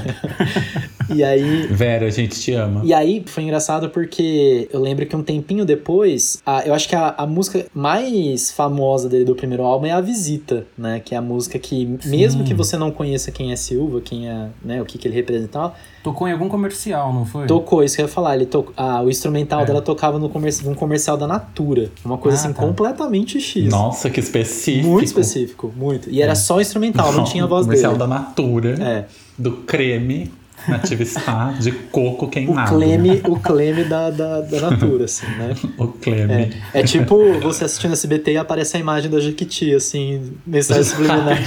[1.14, 1.66] e aí...
[1.66, 2.82] Vera, a gente te ama.
[2.84, 6.96] E aí, foi engraçado porque eu lembro que um tempinho depois, a, eu acho que
[6.96, 11.00] a, a música mais famosa dele do primeiro álbum é A Visita, né?
[11.00, 12.10] Que é a música que, Sim.
[12.10, 15.14] mesmo que você não conheça quem é Silva, quem é, né, o que, que ele
[15.14, 15.74] representava.
[16.02, 17.46] Tocou em algum comercial, não foi?
[17.46, 18.36] Tocou, isso que eu ia falar.
[18.36, 19.64] Ele to, ah, o instrumental é.
[19.66, 21.90] dela tocava no comerci num comercial da Natura.
[22.04, 22.62] Uma coisa ah, assim, tá.
[22.62, 23.68] completamente X.
[23.68, 24.86] Nossa, que específico.
[24.86, 26.08] Muito específico, muito.
[26.08, 26.36] E era é.
[26.36, 28.04] só instrumental, não, não tinha voz comercial dele.
[28.04, 28.82] Comercial da Natura.
[28.82, 29.04] É.
[29.36, 30.30] Do creme.
[30.68, 32.74] Nativa Spa de coco queimado.
[32.74, 35.54] O cleme, o cleme da, da, da Natura, assim, né?
[35.78, 36.32] o cleme.
[36.72, 41.38] É, é, tipo você assistindo SBT e aparece a imagem da Jequiti, assim, mensagem subliminar.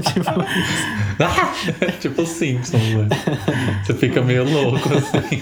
[0.00, 2.00] tipo isso.
[2.00, 3.08] tipo Simpsons, né?
[3.84, 5.40] Você fica meio louco, assim.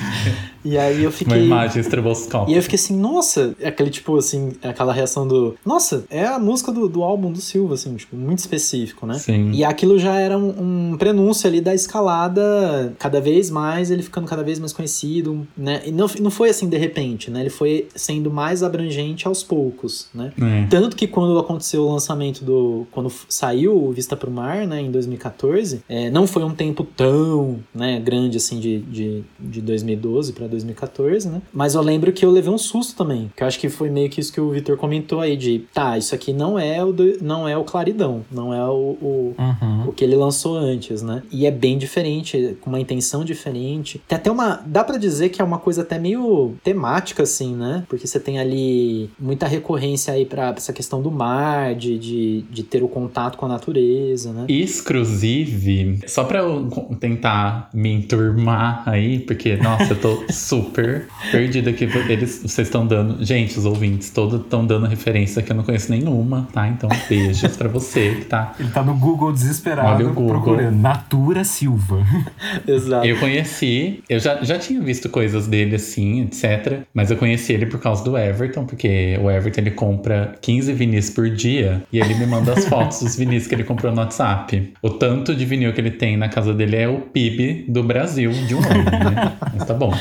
[0.64, 1.38] E aí eu fiquei.
[1.38, 2.51] Uma imagem estroboscópica.
[2.51, 5.57] E eu fiquei assim, nossa, é aquele tipo assim, aquela reação do.
[5.64, 9.14] Nossa, é a música do, do álbum do Silva, assim, tipo, muito específico, né?
[9.14, 9.51] Sim.
[9.53, 14.27] E aquilo já era um, um prenúncio ali da escalada, cada vez mais, ele ficando
[14.27, 15.83] cada vez mais conhecido, né?
[15.85, 17.40] E não, não foi assim de repente, né?
[17.40, 20.33] Ele foi sendo mais abrangente aos poucos, né?
[20.40, 20.66] É.
[20.68, 22.87] Tanto que quando aconteceu o lançamento do.
[22.90, 27.59] Quando saiu o Vista pro Mar, né, em 2014, é, não foi um tempo tão
[27.75, 31.43] né, grande assim de, de, de 2012 para 2014, né?
[31.53, 34.09] Mas eu lembro que eu levei um susto também, que eu acho que foi meio
[34.09, 37.19] que isso que o Vitor comentou aí de, tá, isso aqui não é o do,
[37.23, 39.88] não é o Claridão, não é o o, uhum.
[39.88, 41.23] o que ele lançou antes, né?
[41.31, 44.01] E é bem diferente, com uma intenção diferente.
[44.07, 47.85] Tem até uma, dá para dizer que é uma coisa até meio temática assim, né?
[47.88, 52.62] Porque você tem ali muita recorrência aí para essa questão do mar, de, de, de
[52.62, 54.47] ter o contato com a natureza, né?
[54.49, 61.85] Exclusive, só para eu tentar me enturmar aí, porque nossa, eu tô super perdido aqui.
[62.09, 63.24] Eles, vocês estão dando.
[63.24, 66.68] Gente, os ouvintes todos estão dando referência que eu não conheço nenhuma, tá?
[66.68, 68.55] Então, beijos pra você que tá.
[68.59, 70.40] Ele tá no Google desesperado Olha o Google.
[70.40, 72.05] procurando Natura Silva.
[72.66, 73.07] Exato.
[73.07, 76.81] Eu conheci, eu já, já tinha visto coisas dele assim, etc.
[76.92, 81.11] Mas eu conheci ele por causa do Everton, porque o Everton ele compra 15 vinis
[81.11, 84.72] por dia e ele me manda as fotos dos vinis que ele comprou no WhatsApp.
[84.83, 88.31] O tanto de vinil que ele tem na casa dele é o PIB do Brasil
[88.31, 89.33] de um ano, né?
[89.52, 89.92] Mas tá bom.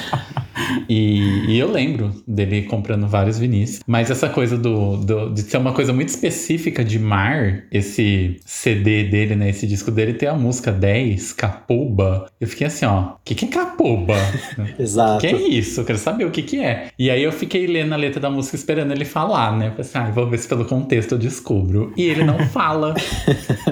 [0.89, 3.82] E, e, eu lembro dele comprando vários vinis.
[3.88, 9.04] Mas essa coisa do, do, de ser uma coisa muito específica de mar, esse CD
[9.06, 9.50] dele, né?
[9.50, 12.28] Esse disco dele tem a música 10, Capoba.
[12.39, 14.15] Eu fiquei assim, ó, o que, que é Capoba?
[14.78, 15.17] Exato.
[15.17, 15.82] O que é isso?
[15.82, 16.88] Eu quero saber o que, que é.
[16.97, 19.67] E aí eu fiquei lendo a letra da música esperando ele falar, né?
[19.67, 21.93] Eu pensei, ah, vou ver se pelo contexto eu descubro.
[21.95, 22.95] E ele não fala.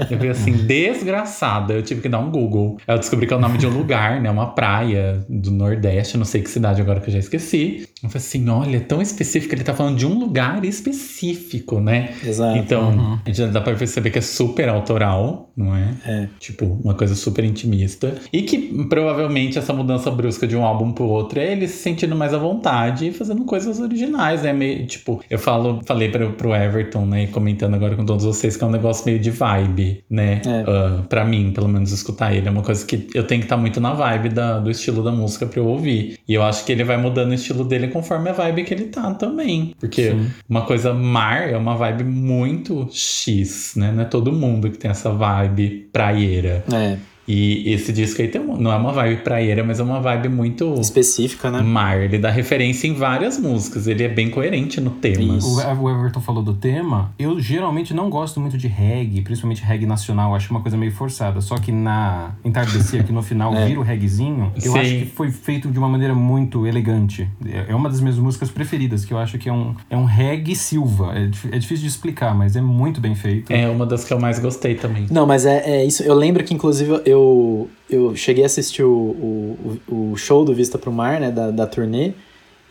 [0.10, 1.74] eu vi assim, desgraçada.
[1.74, 2.78] Eu tive que dar um Google.
[2.88, 4.30] Eu descobri que é o nome de um lugar, né?
[4.30, 7.88] Uma praia do Nordeste, não sei que cidade agora que eu já esqueci.
[8.02, 12.14] Eu falei assim, olha, é tão específico, ele tá falando de um lugar específico, né?
[12.24, 12.58] Exato.
[12.58, 13.20] Então, uhum.
[13.26, 15.94] a gente dá pra perceber que é super autoral, não é?
[16.06, 16.28] É.
[16.40, 18.16] Tipo, uma coisa super intimista.
[18.32, 22.16] E que provavelmente essa mudança brusca de um álbum pro outro é ele se sentindo
[22.16, 24.54] mais à vontade e fazendo coisas originais, né?
[24.54, 27.24] Meio, tipo, eu falo, falei pro, pro Everton, né?
[27.24, 30.42] E comentando agora com todos vocês que é um negócio meio de vibe, né?
[30.46, 30.62] É.
[30.62, 32.48] Uh, pra mim, pelo menos, escutar ele.
[32.48, 35.04] É uma coisa que eu tenho que estar tá muito na vibe da, do estilo
[35.04, 36.18] da música pra eu ouvir.
[36.28, 38.86] E eu acho que ele vai mudando o estilo dele conforme a vibe que ele
[38.86, 39.74] tá também.
[39.80, 40.30] Porque Sim.
[40.48, 43.92] uma coisa mar é uma vibe muito X, né?
[43.92, 46.64] Não é todo mundo que tem essa vibe praieira.
[46.74, 46.98] É.
[47.30, 50.74] E esse disco aí tem não é uma vibe praieira, mas é uma vibe muito
[50.82, 51.62] específica, né?
[51.62, 52.02] Mar.
[52.02, 53.86] Ele dá referência em várias músicas.
[53.86, 55.38] Ele é bem coerente no tema.
[55.80, 57.14] O Everton falou do tema.
[57.20, 60.34] Eu geralmente não gosto muito de reggae, principalmente reggae nacional.
[60.34, 61.40] Acho uma coisa meio forçada.
[61.40, 63.68] Só que na Entardecer, aqui no final é.
[63.68, 64.80] vira o reggaezinho, eu Sim.
[64.80, 67.30] acho que foi feito de uma maneira muito elegante.
[67.68, 70.56] É uma das minhas músicas preferidas, que eu acho que é um, é um reggae
[70.56, 71.14] Silva.
[71.16, 73.54] É, é difícil de explicar, mas é muito bem feito.
[73.54, 75.06] É uma das que eu mais gostei também.
[75.12, 76.02] Não, mas é, é isso.
[76.02, 80.54] Eu lembro que, inclusive, eu eu, eu cheguei a assistir o, o, o show do
[80.54, 82.14] Vista pro Mar, né, da, da turnê.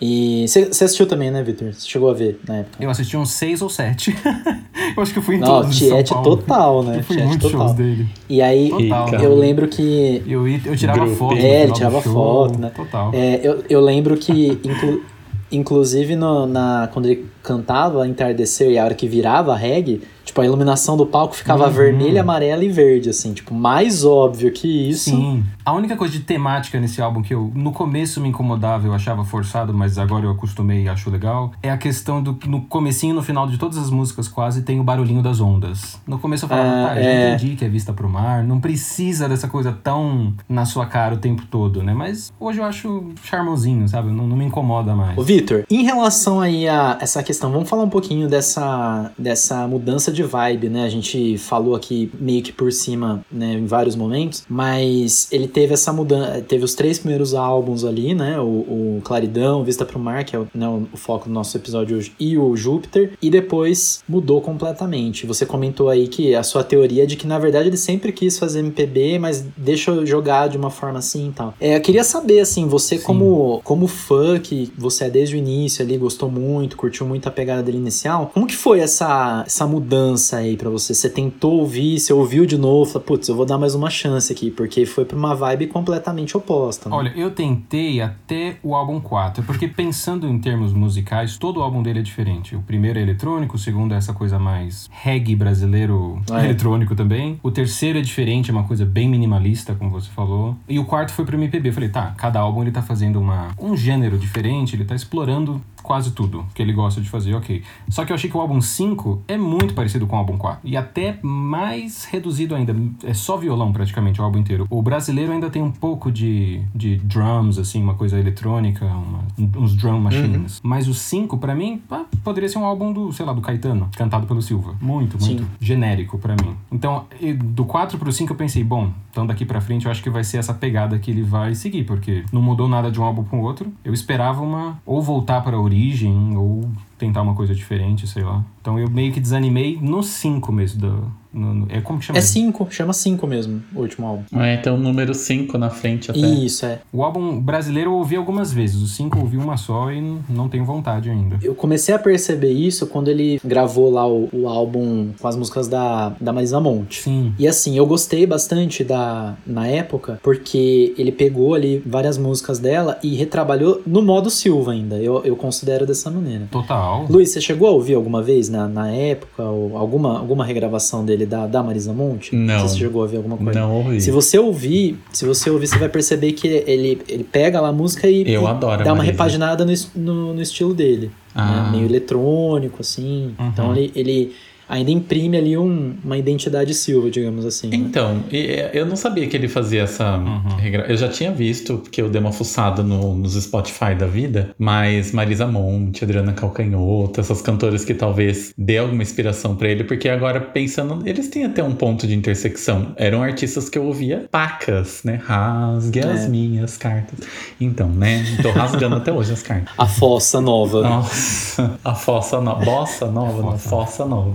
[0.01, 1.75] E você assistiu também, né, Victor?
[1.75, 2.83] Você chegou a ver na época?
[2.83, 4.17] Eu assisti uns seis ou sete.
[4.97, 5.77] eu acho que eu fui em Não, todos.
[5.77, 6.99] Tiete total, né?
[6.99, 8.09] Eu fui em muitos shows dele.
[8.29, 10.23] E aí, total, eu lembro que.
[10.25, 11.17] Eu, eu tirava Grupo.
[11.17, 11.37] foto.
[11.39, 12.71] É, ele tirava foto, né?
[12.71, 13.11] Total.
[13.13, 15.03] É, eu, eu lembro que, inclu,
[15.51, 20.43] inclusive, no, na, quando ele cantava Entardecer e a hora que virava a reggae Tipo,
[20.43, 21.71] a iluminação do palco ficava Uhum.
[21.71, 23.33] vermelha, amarela e verde, assim.
[23.33, 25.09] Tipo, mais óbvio que isso.
[25.09, 25.43] Sim.
[25.65, 29.25] A única coisa de temática nesse álbum que eu no começo me incomodava, eu achava
[29.25, 33.13] forçado, mas agora eu acostumei e acho legal, é a questão do que no comecinho
[33.13, 35.99] e no final de todas as músicas quase tem o barulhinho das ondas.
[36.07, 37.35] No começo eu falava, Ah, tá, já é.
[37.35, 41.19] entendi que é vista pro mar, não precisa dessa coisa tão na sua cara o
[41.19, 41.95] tempo todo, né?
[41.95, 44.11] Mas hoje eu acho charmosinho, sabe?
[44.11, 45.17] Não, não me incomoda mais.
[45.17, 50.11] Ô, Vitor, em relação aí a essa questão, vamos falar um pouquinho dessa, dessa mudança
[50.13, 50.85] de vibe, né?
[50.85, 55.75] A gente falou aqui meio que por cima, né, em vários momentos, mas ele teve
[55.75, 58.39] essa mudança, teve os três primeiros álbuns ali, né?
[58.39, 61.97] O, o Claridão, Vista pro Mar, que é o, né, o foco do nosso episódio
[61.97, 65.27] hoje, e o Júpiter, e depois mudou completamente.
[65.27, 68.39] Você comentou aí que a sua teoria é de que, na verdade, ele sempre quis
[68.39, 71.55] fazer MPB, mas deixa eu jogar de uma forma assim e tal.
[71.61, 73.05] É, eu queria saber, assim, você Sim.
[73.05, 77.31] como, como fã, que você é desde o início ali, gostou muito, curtiu muito a
[77.31, 80.95] pegada dele inicial, como que foi essa, essa mudança aí pra você?
[80.95, 84.33] Você tentou ouvir, você ouviu de novo, falou, putz, eu vou dar mais uma chance
[84.33, 86.89] aqui, porque foi pra uma vibe completamente oposta.
[86.89, 86.97] Né?
[86.97, 91.83] Olha, eu tentei até o álbum 4, porque pensando em termos musicais, todo o álbum
[91.83, 92.55] dele é diferente.
[92.57, 96.45] O primeiro é eletrônico, o segundo é essa coisa mais reggae brasileiro Ah, é.
[96.47, 97.39] eletrônico também.
[97.43, 100.57] O terceiro é diferente, é uma coisa bem minimalista, como você falou.
[100.69, 101.69] E o quarto foi pro MPB.
[101.69, 105.61] Eu falei, tá, cada álbum ele tá fazendo uma, um gênero diferente, ele tá explorando
[105.89, 107.63] quase tudo que ele gosta de fazer, ok.
[107.89, 110.61] Só que eu achei que o álbum 5 é muito parecido com o álbum 4.
[110.63, 112.77] E até mais reduzido ainda.
[113.03, 114.67] É só violão praticamente o álbum inteiro.
[114.69, 119.25] O brasileiro ainda tem um pouco de, de drums, assim, uma coisa eletrônica, uma-
[119.57, 120.61] uns drum machines.
[120.63, 123.89] Mas o 5, pra mim, ah, poderia ser um álbum do, sei lá, do Caetano,
[123.97, 124.75] cantado pelo Silva.
[124.83, 125.49] Muito, muito Sim.
[125.59, 126.55] genérico pra mim.
[126.71, 127.07] Então,
[127.43, 130.23] do 4 pro 5 eu pensei, bom, então daqui pra frente eu acho que vai
[130.23, 133.41] ser essa pegada que ele vai seguir, porque não mudou nada de um álbum pro
[133.41, 133.73] outro.
[133.85, 138.45] Eu esperava uma ou voltar para a origem ou tentar uma coisa diferente, sei lá.
[138.61, 142.19] Então eu meio que desanimei no 5 mesmo do, no- no- é como que chama?
[142.19, 144.23] É 5, chama 5 mesmo, o último álbum.
[144.41, 146.19] É, tem o número 5 na frente até.
[146.21, 146.81] Isso, é.
[146.93, 150.49] O álbum brasileiro eu ouvi algumas vezes, o 5 eu ouvi uma só e não
[150.49, 151.39] tenho vontade ainda.
[151.43, 155.69] Eu comecei a perceber isso quando ele gravou lá o, o álbum com as músicas
[155.69, 157.03] da, da Marisa Monte.
[157.03, 157.33] Sim.
[157.39, 162.99] E assim, eu gostei bastante da na época, porque ele pegou ali várias músicas dela
[163.03, 164.97] e retrabalhou no modo Silva ainda.
[164.97, 166.49] Eu, eu considero dessa maneira.
[166.51, 167.07] Total.
[167.09, 171.27] Luiz, você chegou a ouvir alguma vez na, na época ou alguma, alguma regravação dele
[171.29, 172.35] da, da Marisa Monte?
[172.35, 172.59] Não.
[172.61, 173.61] se você chegou a ouvir alguma coisa.
[173.61, 174.01] Não ouvi.
[174.01, 177.73] Se você ouvir, se você ouvir, você vai perceber que ele, ele pega lá a
[177.73, 181.11] música e, Eu e adoro dá uma repaginada no, no, no estilo dele.
[181.35, 181.65] Ah.
[181.65, 181.71] né?
[181.73, 183.35] Meio eletrônico, assim.
[183.39, 183.49] Uhum.
[183.49, 184.35] Então ele, ele
[184.69, 187.69] ainda imprime ali um- uma identidade Silva, digamos assim.
[187.69, 187.77] né?
[187.77, 190.17] Então, e- e- eu não sabia que ele fazia essa.
[190.19, 190.57] Uhum.
[190.57, 194.51] regra- Eu já tinha visto, porque eu dei uma fuçada no- nos Spotify da vida,
[194.59, 200.09] mas Marisa Monte, Adriana Calcanhoto, essas cantoras que talvez dê alguma inspiração pra ele, porque
[200.09, 202.93] agora pensando, eles têm até um ponto de intersecção.
[202.97, 205.21] Eram artistas que eu ouvia pacas, né?
[205.25, 206.29] Rasgue as É.
[206.29, 207.21] minhas cartas.
[207.61, 208.25] Então, né?
[208.43, 209.73] Tô rasgando até hoje as cartas.
[209.79, 210.83] A fossa nova.
[210.83, 212.65] Nossa, a fossa nova.
[212.65, 213.69] Bossa nova, não, Fossa.
[213.69, 214.35] fossa nova.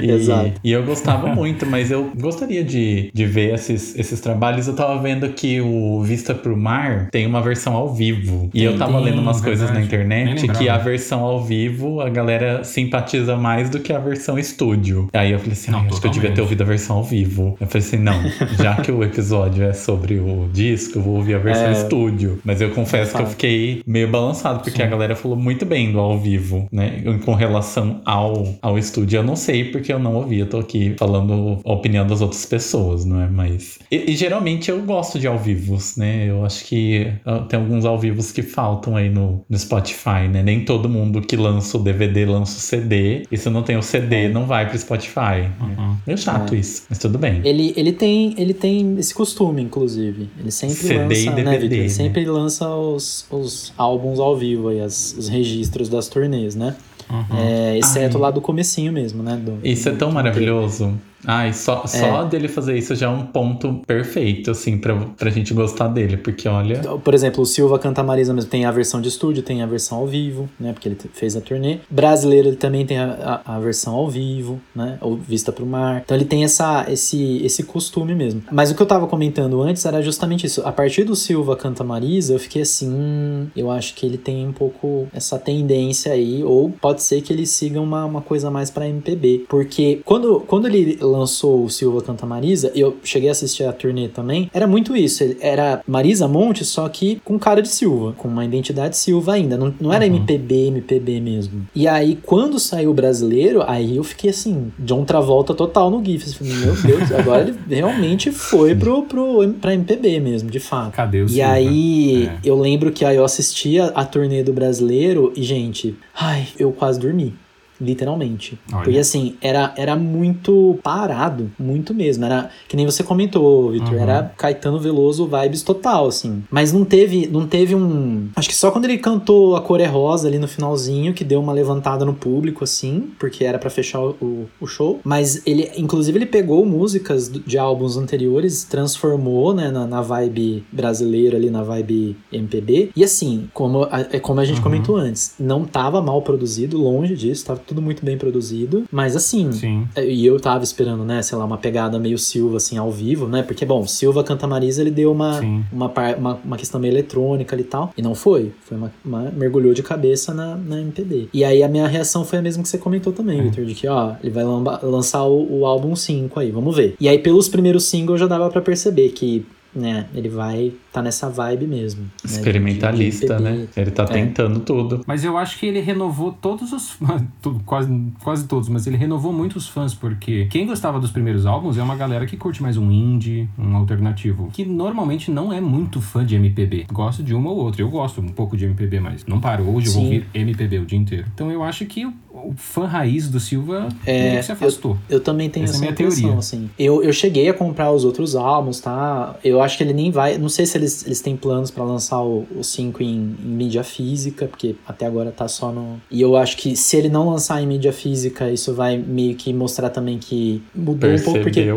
[0.00, 0.52] E, Exato.
[0.62, 4.66] e eu gostava muito, mas eu gostaria de, de ver esses, esses trabalhos.
[4.68, 8.50] Eu tava vendo que o Vista pro Mar tem uma versão ao vivo.
[8.54, 9.86] E eu tava Tem, lendo umas coisas na verdade.
[9.90, 15.08] Internet que a versão ao vivo a galera simpatiza mais do que a versão estúdio.
[15.12, 17.04] Aí eu falei assim, Não, "Ai, acho que eu devia ter ouvido a versão ao
[17.04, 17.56] vivo.
[17.60, 18.20] Eu falei assim, não,
[18.60, 21.72] já que o episódio é sobre o disco, eu vou ouvir a versão É.
[21.72, 22.38] estúdio.
[22.44, 24.82] Mas eu confesso que eu fiquei meio balançado, porque Sim.
[24.82, 27.02] a galera falou muito bem do ao vivo, né?
[27.24, 29.18] Com relação ao, ao estúdio.
[29.18, 32.44] Eu não sei porque eu não ouvi, eu tô aqui falando a opinião das outras
[32.46, 33.28] pessoas, não é?
[33.28, 33.78] Mas.
[33.90, 36.26] E, e geralmente eu gosto de ao vivos, né?
[36.28, 40.42] Eu acho que ah, tem alguns ao vivos que faltam aí no, no Spotify, né?
[40.42, 43.22] Nem todo mundo que lança o DVD lança o CD.
[43.30, 45.42] E se não tem o CD, não vai pro Spotify.
[45.42, 45.52] né?
[45.78, 45.96] Uhum.
[46.06, 47.40] Meio chato isso, mas tudo bem.
[47.44, 50.28] Ele, ele, tem, ele tem esse costume, inclusive.
[50.38, 51.72] Ele sempre CD e lança, né, DVD, Vitor?
[51.76, 51.88] Ele né?
[51.88, 56.74] sempre lança os, os álbuns ao vivo aí, as- os registros das turnês, né?
[57.10, 57.36] Uhum.
[57.38, 58.22] É, exceto Ai.
[58.22, 59.36] lá do comecinho mesmo, né?
[59.36, 60.94] Do, Isso é tão do- maravilhoso.
[61.26, 65.52] Ai, só, só dele fazer isso já é um ponto perfeito, assim, pra, pra gente
[65.52, 66.16] gostar dele.
[66.16, 66.78] Porque, olha.
[66.78, 68.50] Então, Por exemplo, o Silva canta Marisa mesmo.
[68.50, 70.72] Tem a versão de estúdio, tem a versão ao vivo, né?
[70.72, 71.78] Porque ele fez a turnê.
[71.90, 74.98] Brasileiro, ele também tem a, a, a versão ao vivo, né?
[75.00, 76.02] Ou vista pro mar.
[76.04, 78.42] Então ele tem essa, esse, esse costume mesmo.
[78.50, 80.62] Mas o que eu tava comentando antes era justamente isso.
[80.64, 84.46] A partir do Silva canta Marisa, eu fiquei assim, hum, eu acho que ele tem
[84.46, 86.42] um pouco essa tendência aí.
[86.42, 89.44] Ou pode ser que ele siga uma, uma coisa mais pra MPB.
[89.48, 94.08] Porque quando, quando ele lançou o Silva Canta Marisa, eu cheguei a assistir a turnê
[94.08, 95.24] também, era muito isso.
[95.40, 99.56] Era Marisa Monte, só que com cara de Silva, com uma identidade Silva ainda.
[99.56, 100.16] Não, não era uhum.
[100.16, 101.66] MPB, MPB mesmo.
[101.74, 106.32] E aí, quando saiu o brasileiro, aí eu fiquei assim, John Travolta total no GIF.
[106.34, 110.92] Falei, Meu Deus, agora ele realmente foi pro, pro, pra MPB mesmo, de fato.
[110.92, 111.50] Cadê o E Silva?
[111.52, 112.38] aí, É.
[112.44, 116.98] eu lembro que aí eu assistia a turnê do brasileiro e, gente, ai, eu quase
[117.00, 117.34] dormi.
[117.80, 118.58] Literalmente.
[118.72, 118.84] Olha.
[118.84, 122.24] Porque assim, era, era muito parado, muito mesmo.
[122.24, 123.98] Era que nem você comentou, Victor, Uhum.
[124.00, 126.42] era Caetano Veloso vibes total, assim.
[126.50, 128.28] Mas não teve, não teve um.
[128.36, 131.40] Acho que só quando ele cantou a Cor é Rosa ali no finalzinho, que deu
[131.40, 135.00] uma levantada no público, assim, porque era pra fechar o, o show.
[135.04, 141.36] Mas ele, inclusive, ele pegou músicas de álbuns anteriores, transformou, né, na, na vibe brasileira
[141.36, 142.90] ali, na vibe MPB.
[142.94, 144.62] E assim, como a, é como a gente Uhum.
[144.64, 148.84] comentou antes, não tava mal produzido, longe disso, tava tudo muito bem produzido.
[148.90, 149.88] Mas assim, Sim.
[149.96, 153.42] e eu tava esperando, né, sei lá, uma pegada meio Silva, assim, ao vivo, né?
[153.42, 155.64] Porque, bom, Silva Canta Marisa, ele deu uma, Sim.
[155.72, 157.92] uma, uma, uma questão meio eletrônica ali e tal.
[157.96, 158.52] E não foi.
[158.64, 161.28] Foi uma, uma- mergulhou de cabeça na, na MPB.
[161.32, 163.42] E aí a minha reação foi a mesma que você comentou também, É.
[163.44, 164.44] Victor, de que, ó, ele vai
[164.82, 166.94] lançar o, o álbum 5 aí, vamos ver.
[167.00, 171.28] E aí, pelos primeiros singles, já dava pra perceber que, né, ele vai tá nessa
[171.30, 172.02] vibe mesmo.
[172.02, 173.42] né, de- de- de Experimentalista, MPB.
[173.50, 173.66] né?
[173.76, 174.06] Ele tá É.
[174.06, 175.02] tentando tudo.
[175.06, 178.96] Mas eu acho que ele renovou todos os fãs, tudo- quase, quase todos, mas ele
[178.96, 182.62] renovou muito os fãs, porque quem gostava dos primeiros álbuns é uma galera que curte
[182.62, 186.86] mais um indie, um alternativo, que normalmente não é muito fã de MPB.
[186.92, 187.82] Gosta de uma ou outra.
[187.82, 189.64] Eu gosto um pouco de MPB, mas não paro.
[189.64, 190.06] Hoje eu vou Sim.
[190.08, 191.26] ouvir MPB o dia inteiro.
[191.34, 192.14] Então eu acho que o,
[192.56, 194.96] fã raiz do Silva É, se afastou.
[195.08, 196.38] Eu também tenho Essa é essa, a minha impressão, teoria.
[196.38, 196.70] assim.
[196.78, 199.36] Eu, eu cheguei a comprar os outros álbuns, tá?
[199.44, 200.38] Eu acho que ele nem vai...
[200.38, 204.46] Não sei se eles, eles têm planos pra lançar o 5 em, em mídia física,
[204.46, 206.00] porque até agora tá só no...
[206.10, 209.52] E eu acho que se ele não lançar em mídia física, isso vai meio que
[209.52, 211.70] mostrar também que mudou um pouco, porque...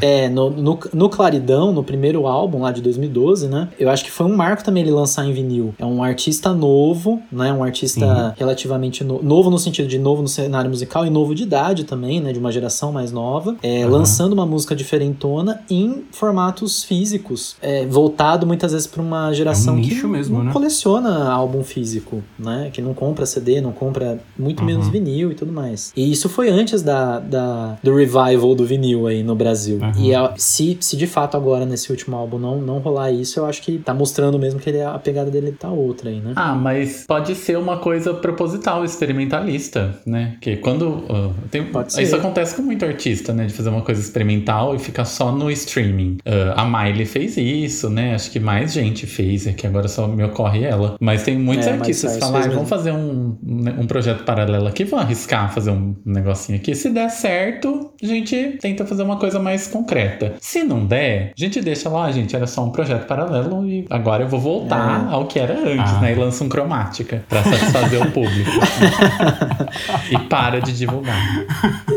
[0.00, 3.68] É, no, no, no Claridão, no primeiro álbum lá de 2012, né?
[3.78, 5.74] Eu acho que foi um marco também ele lançar em vinil.
[5.78, 7.52] É um artista novo, né?
[7.52, 11.42] Um artista relativamente no- novo no sentido de novo no cenário musical e novo de
[11.44, 12.32] idade também, né?
[12.32, 13.56] De uma geração mais nova.
[13.62, 13.92] É, Aham.
[13.92, 17.56] Lançando uma música diferentona em formatos físicos.
[17.60, 20.52] É, voltado muitas vezes pra uma geração que nicho mesmo, não né?
[20.52, 22.70] coleciona álbum físico, né?
[22.72, 24.66] Que não compra CD, não compra muito Uhum.
[24.66, 25.92] menos vinil e tudo mais.
[25.96, 29.71] E isso foi antes da, da, do revival do vinil aí no Brasil.
[29.74, 29.92] Uhum.
[30.04, 33.46] E a- se, se de fato agora nesse último álbum não, não rolar isso, eu
[33.46, 36.32] acho que tá mostrando mesmo que ele, a pegada dele tá outra aí, né?
[36.36, 40.36] Ah, mas pode ser uma coisa proposital, experimentalista, né?
[40.40, 41.04] Que quando.
[41.08, 41.66] ah, tem-
[41.98, 43.46] isso acontece com muito artista, né?
[43.46, 46.18] De fazer uma coisa experimental e ficar só no streaming.
[46.24, 48.14] Ah, a Miley fez isso, né?
[48.14, 50.96] Acho que mais gente fez, é que agora só me ocorre ela.
[51.00, 54.66] Mas tem muitos É, artistas que falam, ah, vamos fazer um, né, um projeto paralelo
[54.66, 56.74] aqui, vamos arriscar fazer um negocinho aqui.
[56.74, 60.34] Se der certo, a gente tenta fazer uma coisa mais concreta.
[60.40, 64.24] Se não der, a gente deixa lá, gente, era só um projeto paralelo e agora
[64.24, 66.00] eu vou voltar ao que era antes, Ah.
[66.00, 66.12] né?
[66.12, 68.50] E lança um cromática pra satisfazer o público.
[70.10, 71.16] e para de divulgar.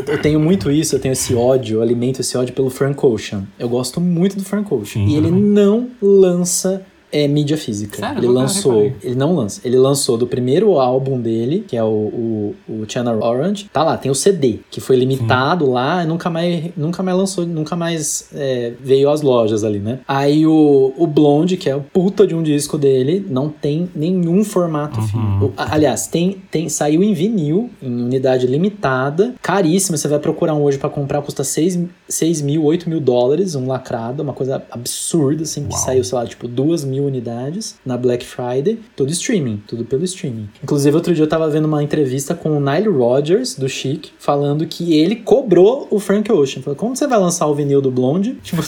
[0.06, 3.44] Eu tenho muito isso, eu tenho esse ódio, eu alimento esse ódio pelo Frank Ocean.
[3.58, 4.86] Eu gosto muito do Frank Ocean.
[4.86, 7.98] Sim, e ele não lança é, mídia física.
[7.98, 8.18] Sério?
[8.18, 8.92] Ele lançou.
[9.02, 9.60] Ele não lança.
[9.64, 13.68] Ele lançou do primeiro álbum dele, que é o, o, o Channel Orange.
[13.72, 17.46] Tá lá, tem o CD, que foi limitado lá e nunca mais, nunca mais lançou,
[17.46, 20.00] nunca mais é, veio às lojas ali, né?
[20.06, 24.42] Aí o, o Blonde, que é o puta de um disco dele, não tem nenhum
[24.44, 25.06] formato Uhum.
[25.06, 25.52] físico.
[25.56, 29.96] Aliás, tem, tem, saiu em vinil, em unidade limitada, caríssimo.
[29.96, 33.66] Você vai procurar um hoje pra comprar, custa 6, 6 mil, 8 mil dólares, um
[33.66, 35.84] lacrado, uma coisa absurda, assim, que Uau.
[35.84, 38.78] saiu, sei lá, tipo, 2 mil unidades na Black Friday.
[38.94, 40.48] Tudo streaming, tudo pelo streaming.
[40.62, 44.66] Inclusive, outro dia eu tava vendo uma entrevista com o Nile Rodgers, do Chic, falando
[44.66, 46.62] que ele cobrou o Frank Ocean.
[46.62, 48.36] Falou, como você vai lançar o vinil do Blonde?
[48.42, 48.62] Tipo,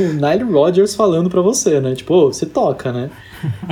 [0.00, 1.94] o Nile Rodgers falando pra você, né?
[1.94, 3.10] Tipo, ô, você toca, né?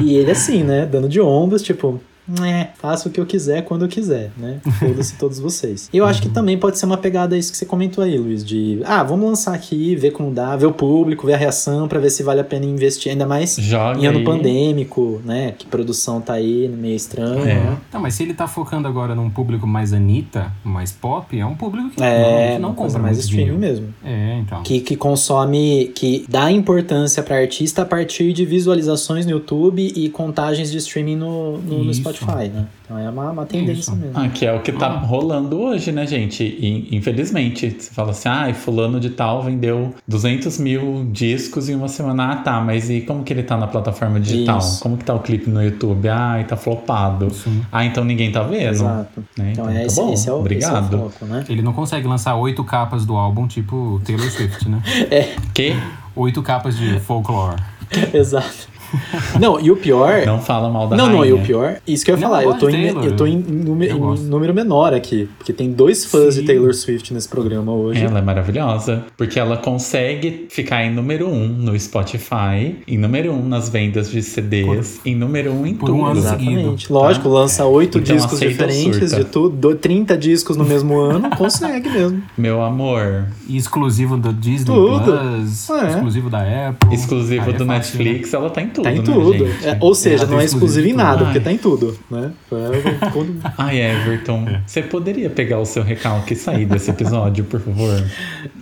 [0.02, 0.86] E ele assim, né?
[0.86, 2.00] Dando de ombros, tipo,
[2.42, 4.60] é, faça o que eu quiser quando eu quiser, né?
[4.78, 5.88] Foda-se todos vocês.
[5.92, 8.44] E eu acho que também pode ser uma pegada isso que você comentou aí, Luiz,
[8.44, 11.98] de ah, vamos lançar aqui, ver como dá, ver o público, ver a reação pra
[11.98, 14.24] ver se vale a pena investir, ainda mais Joga em ano aí.
[14.24, 15.54] pandêmico, né?
[15.56, 17.40] Que produção tá aí meio estranha.
[17.40, 17.54] É.
[17.54, 17.78] né?
[17.92, 21.54] Não, mas se ele tá focando agora num público mais Anitta, mais pop, é um
[21.54, 23.94] público que É, não coisa compra mais streaming mesmo.
[24.04, 24.62] É, então.
[24.62, 30.08] Que, que consome, que dá importância pra artista a partir de visualizações no YouTube e
[30.10, 31.94] contagens de streaming no, no, no.
[31.94, 32.17] Spotify.
[32.24, 32.66] Spotify, né?
[32.84, 33.96] Então é uma, uma tendência Isso.
[33.96, 34.12] mesmo.
[34.14, 34.98] Ah, que é o que tá Ah.
[34.98, 36.42] rolando hoje, né, gente?
[36.42, 41.88] E, infelizmente, você fala assim, ah, fulano de tal vendeu 200 mil discos em uma
[41.88, 42.32] semana.
[42.32, 44.58] Ah, tá, mas e como que ele tá na plataforma digital?
[44.58, 44.80] Isso.
[44.80, 46.08] Como que tá o clipe no YouTube?
[46.08, 47.30] Ah, tá flopado.
[47.32, 47.62] Sim.
[47.70, 48.70] Ah, então ninguém tá vendo.
[48.70, 49.24] Exato.
[49.36, 49.50] Né?
[49.52, 50.12] Então, Então, é tá esse, bom.
[50.12, 50.84] esse é o, Obrigado.
[50.86, 51.44] esse é o foco, né?
[51.48, 54.80] Ele não consegue lançar oito capas do álbum, tipo Taylor Swift, né?
[55.54, 55.76] Que?
[56.16, 57.56] Oito capas de folklore.
[58.12, 58.68] Exato.
[59.40, 60.24] Não, e o pior.
[60.26, 61.34] Não fala mal da Não, não, e rainha.
[61.42, 63.36] o pior, isso que eu ia Não, falar, eu eu tô, em, eu tô em,
[63.38, 66.40] número, eu em número menor aqui, porque tem dois fãs Sim.
[66.40, 68.02] de Taylor Swift nesse programa hoje.
[68.04, 73.46] Ela é maravilhosa, porque ela consegue ficar em número um no Spotify, em número um
[73.46, 75.98] nas vendas de CDs, em número um em por tudo.
[75.98, 76.82] um ano Exatamente.
[76.82, 77.34] seguido, Lógico, tá?
[77.34, 82.22] lança oito Então discos diferentes de tudo, do- 30 discos no mesmo ano, consegue mesmo.
[82.36, 85.04] Meu amor, E exclusivo do Disney Tudo.
[85.04, 85.88] Plus, É.
[85.90, 86.94] exclusivo da Apple.
[86.94, 87.74] exclusivo Aí é do né?
[87.74, 89.46] Netflix, ela tá em tudo, Tá em né, tudo.
[89.46, 89.66] gente?
[89.68, 92.32] É, ou seja, Ela não é exclusivo em nada, porque tá em tudo, né?
[92.52, 97.60] É, quando- Ai, Everton, você poderia pegar o seu recalque e sair desse episódio, por
[97.60, 98.02] favor?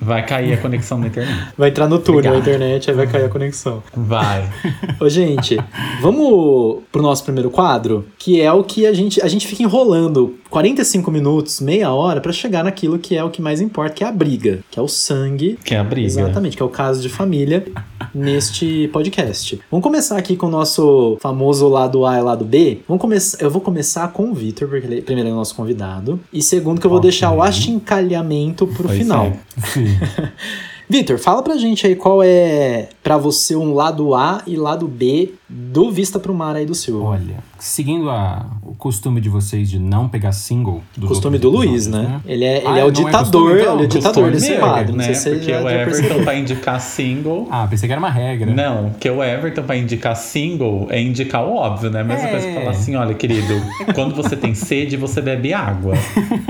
[0.01, 1.49] Vai cair a conexão na internet.
[1.57, 2.57] Vai entrar no túnel a Obrigado.
[2.57, 3.83] internet, aí vai cair a conexão.
[3.97, 4.49] Vai.
[5.01, 5.59] Ô, gente,
[6.01, 10.35] vamos pro nosso primeiro quadro, que é o que a gente, a gente fica enrolando
[10.57, 14.07] 45 minutos, meia hora, pra chegar naquilo que é o que mais importa, que é
[14.07, 15.59] a briga, que é o sangue.
[15.63, 16.07] Que é a briga.
[16.07, 17.63] Exatamente, que é o caso de família
[18.15, 19.61] neste podcast.
[19.71, 22.79] Vamos começar aqui com o nosso famoso lado A e lado B.
[22.89, 26.19] Vamos começar, eu vou começar com o Vitor, porque ele primeiro é o nosso convidado,
[26.33, 27.11] e segundo que eu vou Ok.
[27.11, 29.27] deixar o achincalhamento pro Pois final.
[29.27, 29.37] é.
[29.61, 29.87] Sim.
[30.89, 35.33] Vitor, fala pra gente aí qual é pra você um lado A e lado B
[35.49, 37.05] do Vista pro Mar aí do Silva.
[37.05, 41.87] Olha, seguindo a- o costume de vocês de não pegar single dos costume do Luiz,
[41.87, 42.21] episódios, né?
[42.25, 43.73] Ele é, ele Ah, é o não é ditador, costume, então?
[43.75, 44.93] ele é o ditador Costume desse meu, quadro.
[44.93, 45.05] Não né?
[45.05, 47.49] sei se você Porque já, o Everton pra indicar single.
[47.51, 48.53] Ah, pensei que era uma regra.
[48.53, 52.01] Não, porque o Everton pra indicar single é indicar o óbvio, né?
[52.01, 52.31] A mesma É.
[52.31, 53.55] coisa que falar assim, olha, querido,
[53.95, 55.95] quando você tem sede, você bebe água,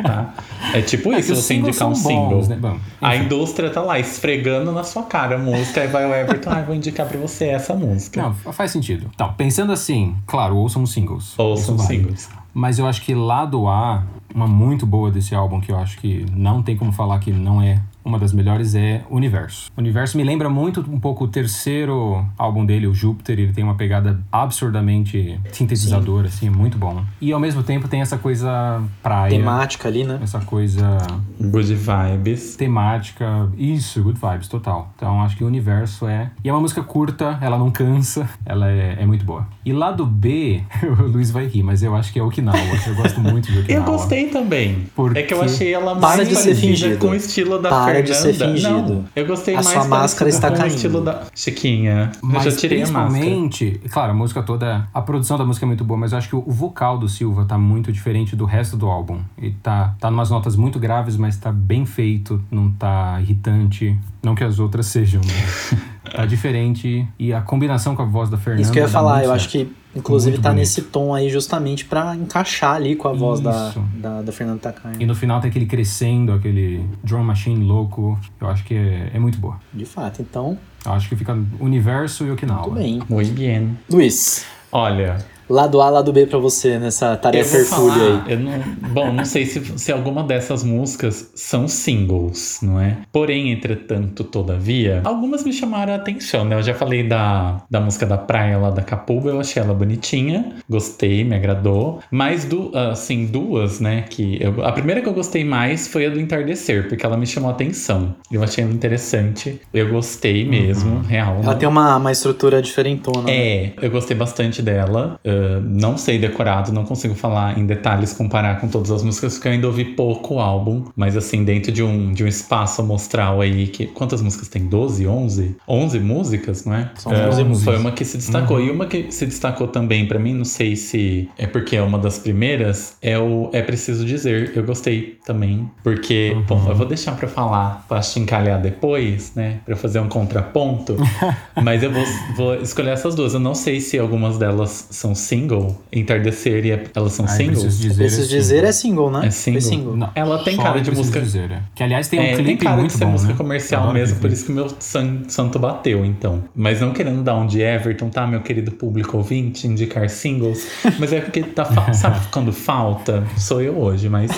[0.03, 0.35] tá?
[0.75, 2.29] É tipo É isso, você indicar um são single.
[2.29, 2.57] bons, né?
[2.61, 4.26] Bom, A indústria tá lá esfregando
[4.73, 7.75] na sua cara a música, aí vai o Everton, ah, vou indicar pra você essa
[7.75, 8.21] música.
[8.21, 9.11] Não, faz sentido.
[9.15, 11.39] Então, pensando assim, claro, ouçam os singles.
[11.39, 11.89] Ouçam vale.
[11.89, 12.29] singles.
[12.53, 14.03] Mas eu acho que lado A,
[14.35, 17.61] uma muito boa desse álbum, que eu acho que não tem como falar que não
[17.61, 19.71] é uma das melhores, é Universo.
[19.77, 23.39] Universo me lembra muito um pouco o terceiro álbum dele, o Júpiter.
[23.39, 27.05] Ele tem uma pegada absurdamente sintetizadora, assim, é muito bom.
[27.21, 29.31] E ao mesmo tempo tem essa coisa praia.
[29.31, 30.19] Temática ali, né?
[30.23, 30.99] Essa coisa
[31.41, 32.57] Good vibes.
[32.57, 33.49] temática.
[33.59, 34.91] Isso, good vibes, total.
[34.97, 36.31] Então acho que o universo é.
[36.45, 39.47] E é uma música curta, ela não cansa, ela é, é muito boa.
[39.65, 40.63] E lado B,
[41.01, 42.57] o Luiz vai rir, mas eu acho que é Okinawa.
[42.87, 43.87] Eu gosto muito de Eu Okinawa.
[43.87, 44.87] gostei também.
[44.95, 47.96] Porque- É que eu achei ela Para mais de ser com o estilo da Para
[48.05, 48.33] Fernanda.
[48.33, 48.95] de ser fingido.
[48.95, 50.73] Não, eu gostei A mais sua máscara está com caindo.
[50.73, 52.13] o estilo da Chiquinha.
[52.23, 53.07] Mas eu já tirei a máscara.
[53.11, 56.29] principalmente, claro, a música toda, a produção da música é muito boa, mas eu acho
[56.29, 59.21] que o vocal do Silva tá muito diferente do resto do álbum.
[59.39, 63.97] Ele tá, tá numas notas muito graves, mas tá bem feito, não tá irritante.
[64.23, 65.75] Não que as outras sejam, mas
[66.15, 67.07] tá diferente.
[67.19, 68.63] E a combinação com a voz da Fernanda.
[68.63, 69.35] Isso que eu ia falar, eu certo.
[69.37, 70.61] acho que inclusive Muito tá bonito.
[70.61, 74.93] nesse tom aí justamente pra encaixar ali com a voz da, da, da Fernanda Takai.
[75.01, 78.19] E no final tem aquele crescendo, aquele drum machine louco.
[78.41, 79.59] Eu acho que é, é muito boa.
[79.73, 82.69] De fato, então, Eu acho que fica Universo e Okinawa.
[82.69, 83.03] muito bem.
[83.09, 83.71] Muy bien.
[83.91, 85.17] Luiz, Olha,
[85.49, 88.33] lado A, lado B pra você nessa tarefa hercúlea aí.
[88.33, 88.53] eu não,
[88.93, 92.99] bom, não sei se, se alguma dessas músicas são singles, não é?
[93.13, 96.57] Porém, entretanto, todavia, algumas me chamaram a atenção, né?
[96.57, 100.53] Eu já falei da, da música da praia lá da Capuba, eu achei ela bonitinha,
[100.69, 102.01] gostei, me agradou.
[102.11, 104.05] Mas, du, assim, duas, né?
[104.09, 107.27] Que eu, a primeira que eu gostei mais foi a do Entardecer, porque ela me
[107.27, 108.15] chamou a atenção.
[108.31, 111.37] Eu achei ela interessante, eu gostei mesmo, real.
[111.43, 113.23] Ela não- tem uma, uma estrutura diferentona.
[113.23, 113.33] né?
[113.37, 115.19] é, eu gostei bastante dela.
[115.37, 119.49] Uh, não sei decorado, não consigo falar em detalhes, comparar com todas as músicas, porque
[119.49, 120.85] eu ainda ouvi pouco o álbum.
[120.97, 123.87] Mas assim, dentro de um, de um espaço amostral aí, que.
[123.87, 124.67] Quantas músicas tem?
[124.67, 125.57] 12, 11?
[125.69, 126.91] 11 músicas, não é?
[126.97, 127.75] São Uh, 11 músicas.
[127.75, 128.61] Foi uma que se destacou.
[128.61, 131.99] E uma que se destacou também pra mim, não sei se é porque é uma
[131.99, 134.53] das primeiras, é o É Preciso Dizer.
[134.55, 135.69] Eu gostei também.
[135.83, 139.61] Porque, bom, eu vou deixar pra falar, pra chincalhar depois, né?
[139.65, 140.97] Pra fazer um contraponto.
[141.63, 142.05] Mas eu vou,
[142.37, 143.35] vou escolher essas duas.
[143.35, 145.81] Eu não sei se algumas delas são single.
[145.93, 147.63] Entardecer e elas são singles.
[147.63, 149.27] preciso dizer, Preciso assim, dizer é single, né?
[149.27, 149.61] É single?
[149.61, 149.97] Foi single.
[149.97, 151.61] Não, Ela tem só cara de música- Dizer, é.
[151.75, 153.37] Que aliás tem um é, clipe tem cara muito de ser bom, música né?
[153.39, 156.45] comercial mesmo, por isso que o meu san- santo bateu, então.
[156.55, 160.67] Mas não querendo dar um de Everton, tá, meu querido público ouvinte, indicar singles.
[160.99, 163.25] mas é porque tá, fa- sabe quando falta?
[163.37, 164.31] Sou eu hoje, mas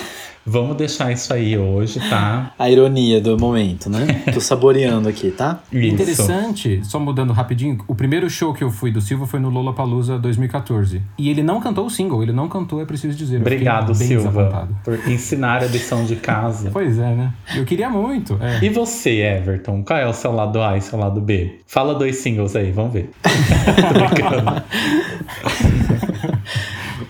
[0.49, 2.53] Vamos deixar isso aí hoje, tá?
[2.57, 4.23] A ironia do momento, né?
[4.33, 5.59] Tô saboreando aqui, tá?
[5.71, 5.93] Isso.
[5.93, 10.17] Interessante, só mudando rapidinho, o primeiro show que eu fui do Silva foi no Lollapalooza
[10.17, 11.03] 2014.
[11.19, 13.35] E ele não cantou o single, ele não cantou, é preciso dizer.
[13.35, 16.71] Eu Obrigado, bem Silva, por ensinar a lição de casa.
[16.79, 17.33] Pois é, né?
[17.55, 18.39] Eu queria muito.
[18.41, 18.63] É.
[18.63, 19.83] E você, Everton?
[19.83, 21.59] Qual é o seu lado A e seu lado B?
[21.67, 23.11] Fala dois singles aí, vamos ver.
[23.21, 24.63] Tô brincando.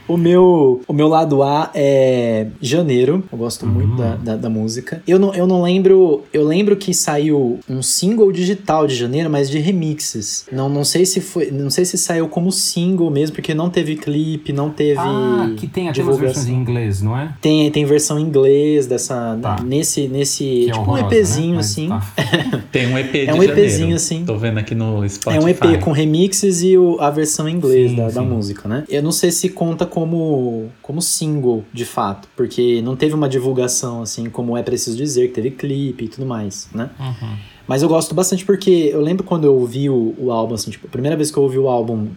[0.10, 3.24] O meu, o meu lado A é Janeiro.
[3.32, 5.02] Eu gosto muito da, da, da música.
[5.08, 6.24] Eu não, eu não lembro.
[6.34, 10.46] Eu lembro que saiu um single digital de Janeiro, mas de remixes.
[10.52, 11.52] Não, não sei se foi.
[11.52, 15.00] Não sei se saiu como single mesmo, porque não teve clipe, não teve.
[15.00, 16.26] Ah, que tem aquelas divulgação.
[16.44, 17.34] versões em inglês, não é?
[17.42, 19.38] Tem, tem versão em inglês dessa.
[19.42, 19.58] Tá.
[19.64, 20.08] Nesse.
[20.08, 21.60] nesse Que é tipo um horrorosa, EPzinho né?
[21.60, 21.88] Assim.
[21.90, 22.02] tá.
[22.72, 23.60] Tem um EP de É um janeiro.
[23.60, 24.24] EPzinho, assim.
[24.26, 25.42] Tô vendo aqui no Spotify.
[25.42, 28.28] É um EP com remixes e o- a versão em inglês Sim, da, da sim.
[28.28, 28.84] música, né?
[28.90, 34.02] Eu não sei se conta como, como single, de fato, porque não teve uma divulgação,
[34.02, 36.90] assim, como é preciso dizer, que teve clipe e tudo mais, né?
[36.98, 37.38] Uhum.
[37.68, 40.88] Mas eu gosto bastante porque eu lembro quando eu ouvi o, o álbum, assim, tipo,
[40.88, 42.08] a primeira vez que eu ouvi o álbum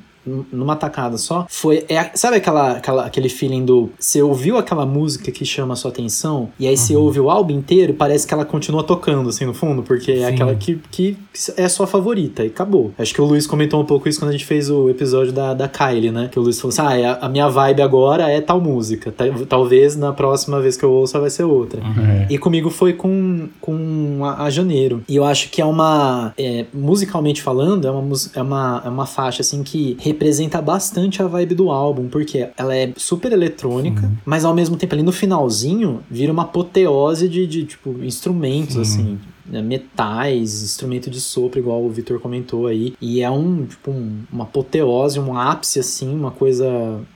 [0.53, 1.85] numa tacada só, foi.
[1.89, 3.91] É, sabe aquela, aquela, aquele feeling do.
[3.99, 7.53] Você ouviu aquela música que chama a sua atenção, e aí você ouve o álbum
[7.55, 10.35] inteiro, parece que ela continua tocando, assim, no fundo, porque é Sim.
[10.35, 11.17] aquela que, que
[11.57, 12.93] é a sua favorita, e acabou.
[12.99, 15.55] Acho que o Luiz comentou um pouco isso quando a gente fez o episódio da,
[15.55, 16.29] da Kylie, né?
[16.31, 19.11] Que o Luiz falou assim: ah, é a, a minha vibe agora é tal música.
[19.11, 21.81] Ta- Talvez na próxima vez que eu ouça vai ser outra.
[21.81, 22.27] É.
[22.31, 25.03] E comigo foi com, com a, a Janeiro.
[25.09, 26.33] E eu acho que é uma.
[26.39, 31.27] é, musicalmente falando, é uma, é, uma, é uma faixa assim que representa bastante a
[31.27, 36.01] vibe do álbum, porque ela é super eletrônica, mas ao mesmo tempo ali no finalzinho
[36.11, 38.81] vira uma apoteose de, de tipo, instrumentos, Sim.
[38.81, 39.19] assim.
[39.53, 42.95] Né, Metais, instrumento de sopro, igual o Vitor comentou aí.
[43.01, 46.67] E é um, tipo, um- uma apoteose, um ápice, assim, uma coisa,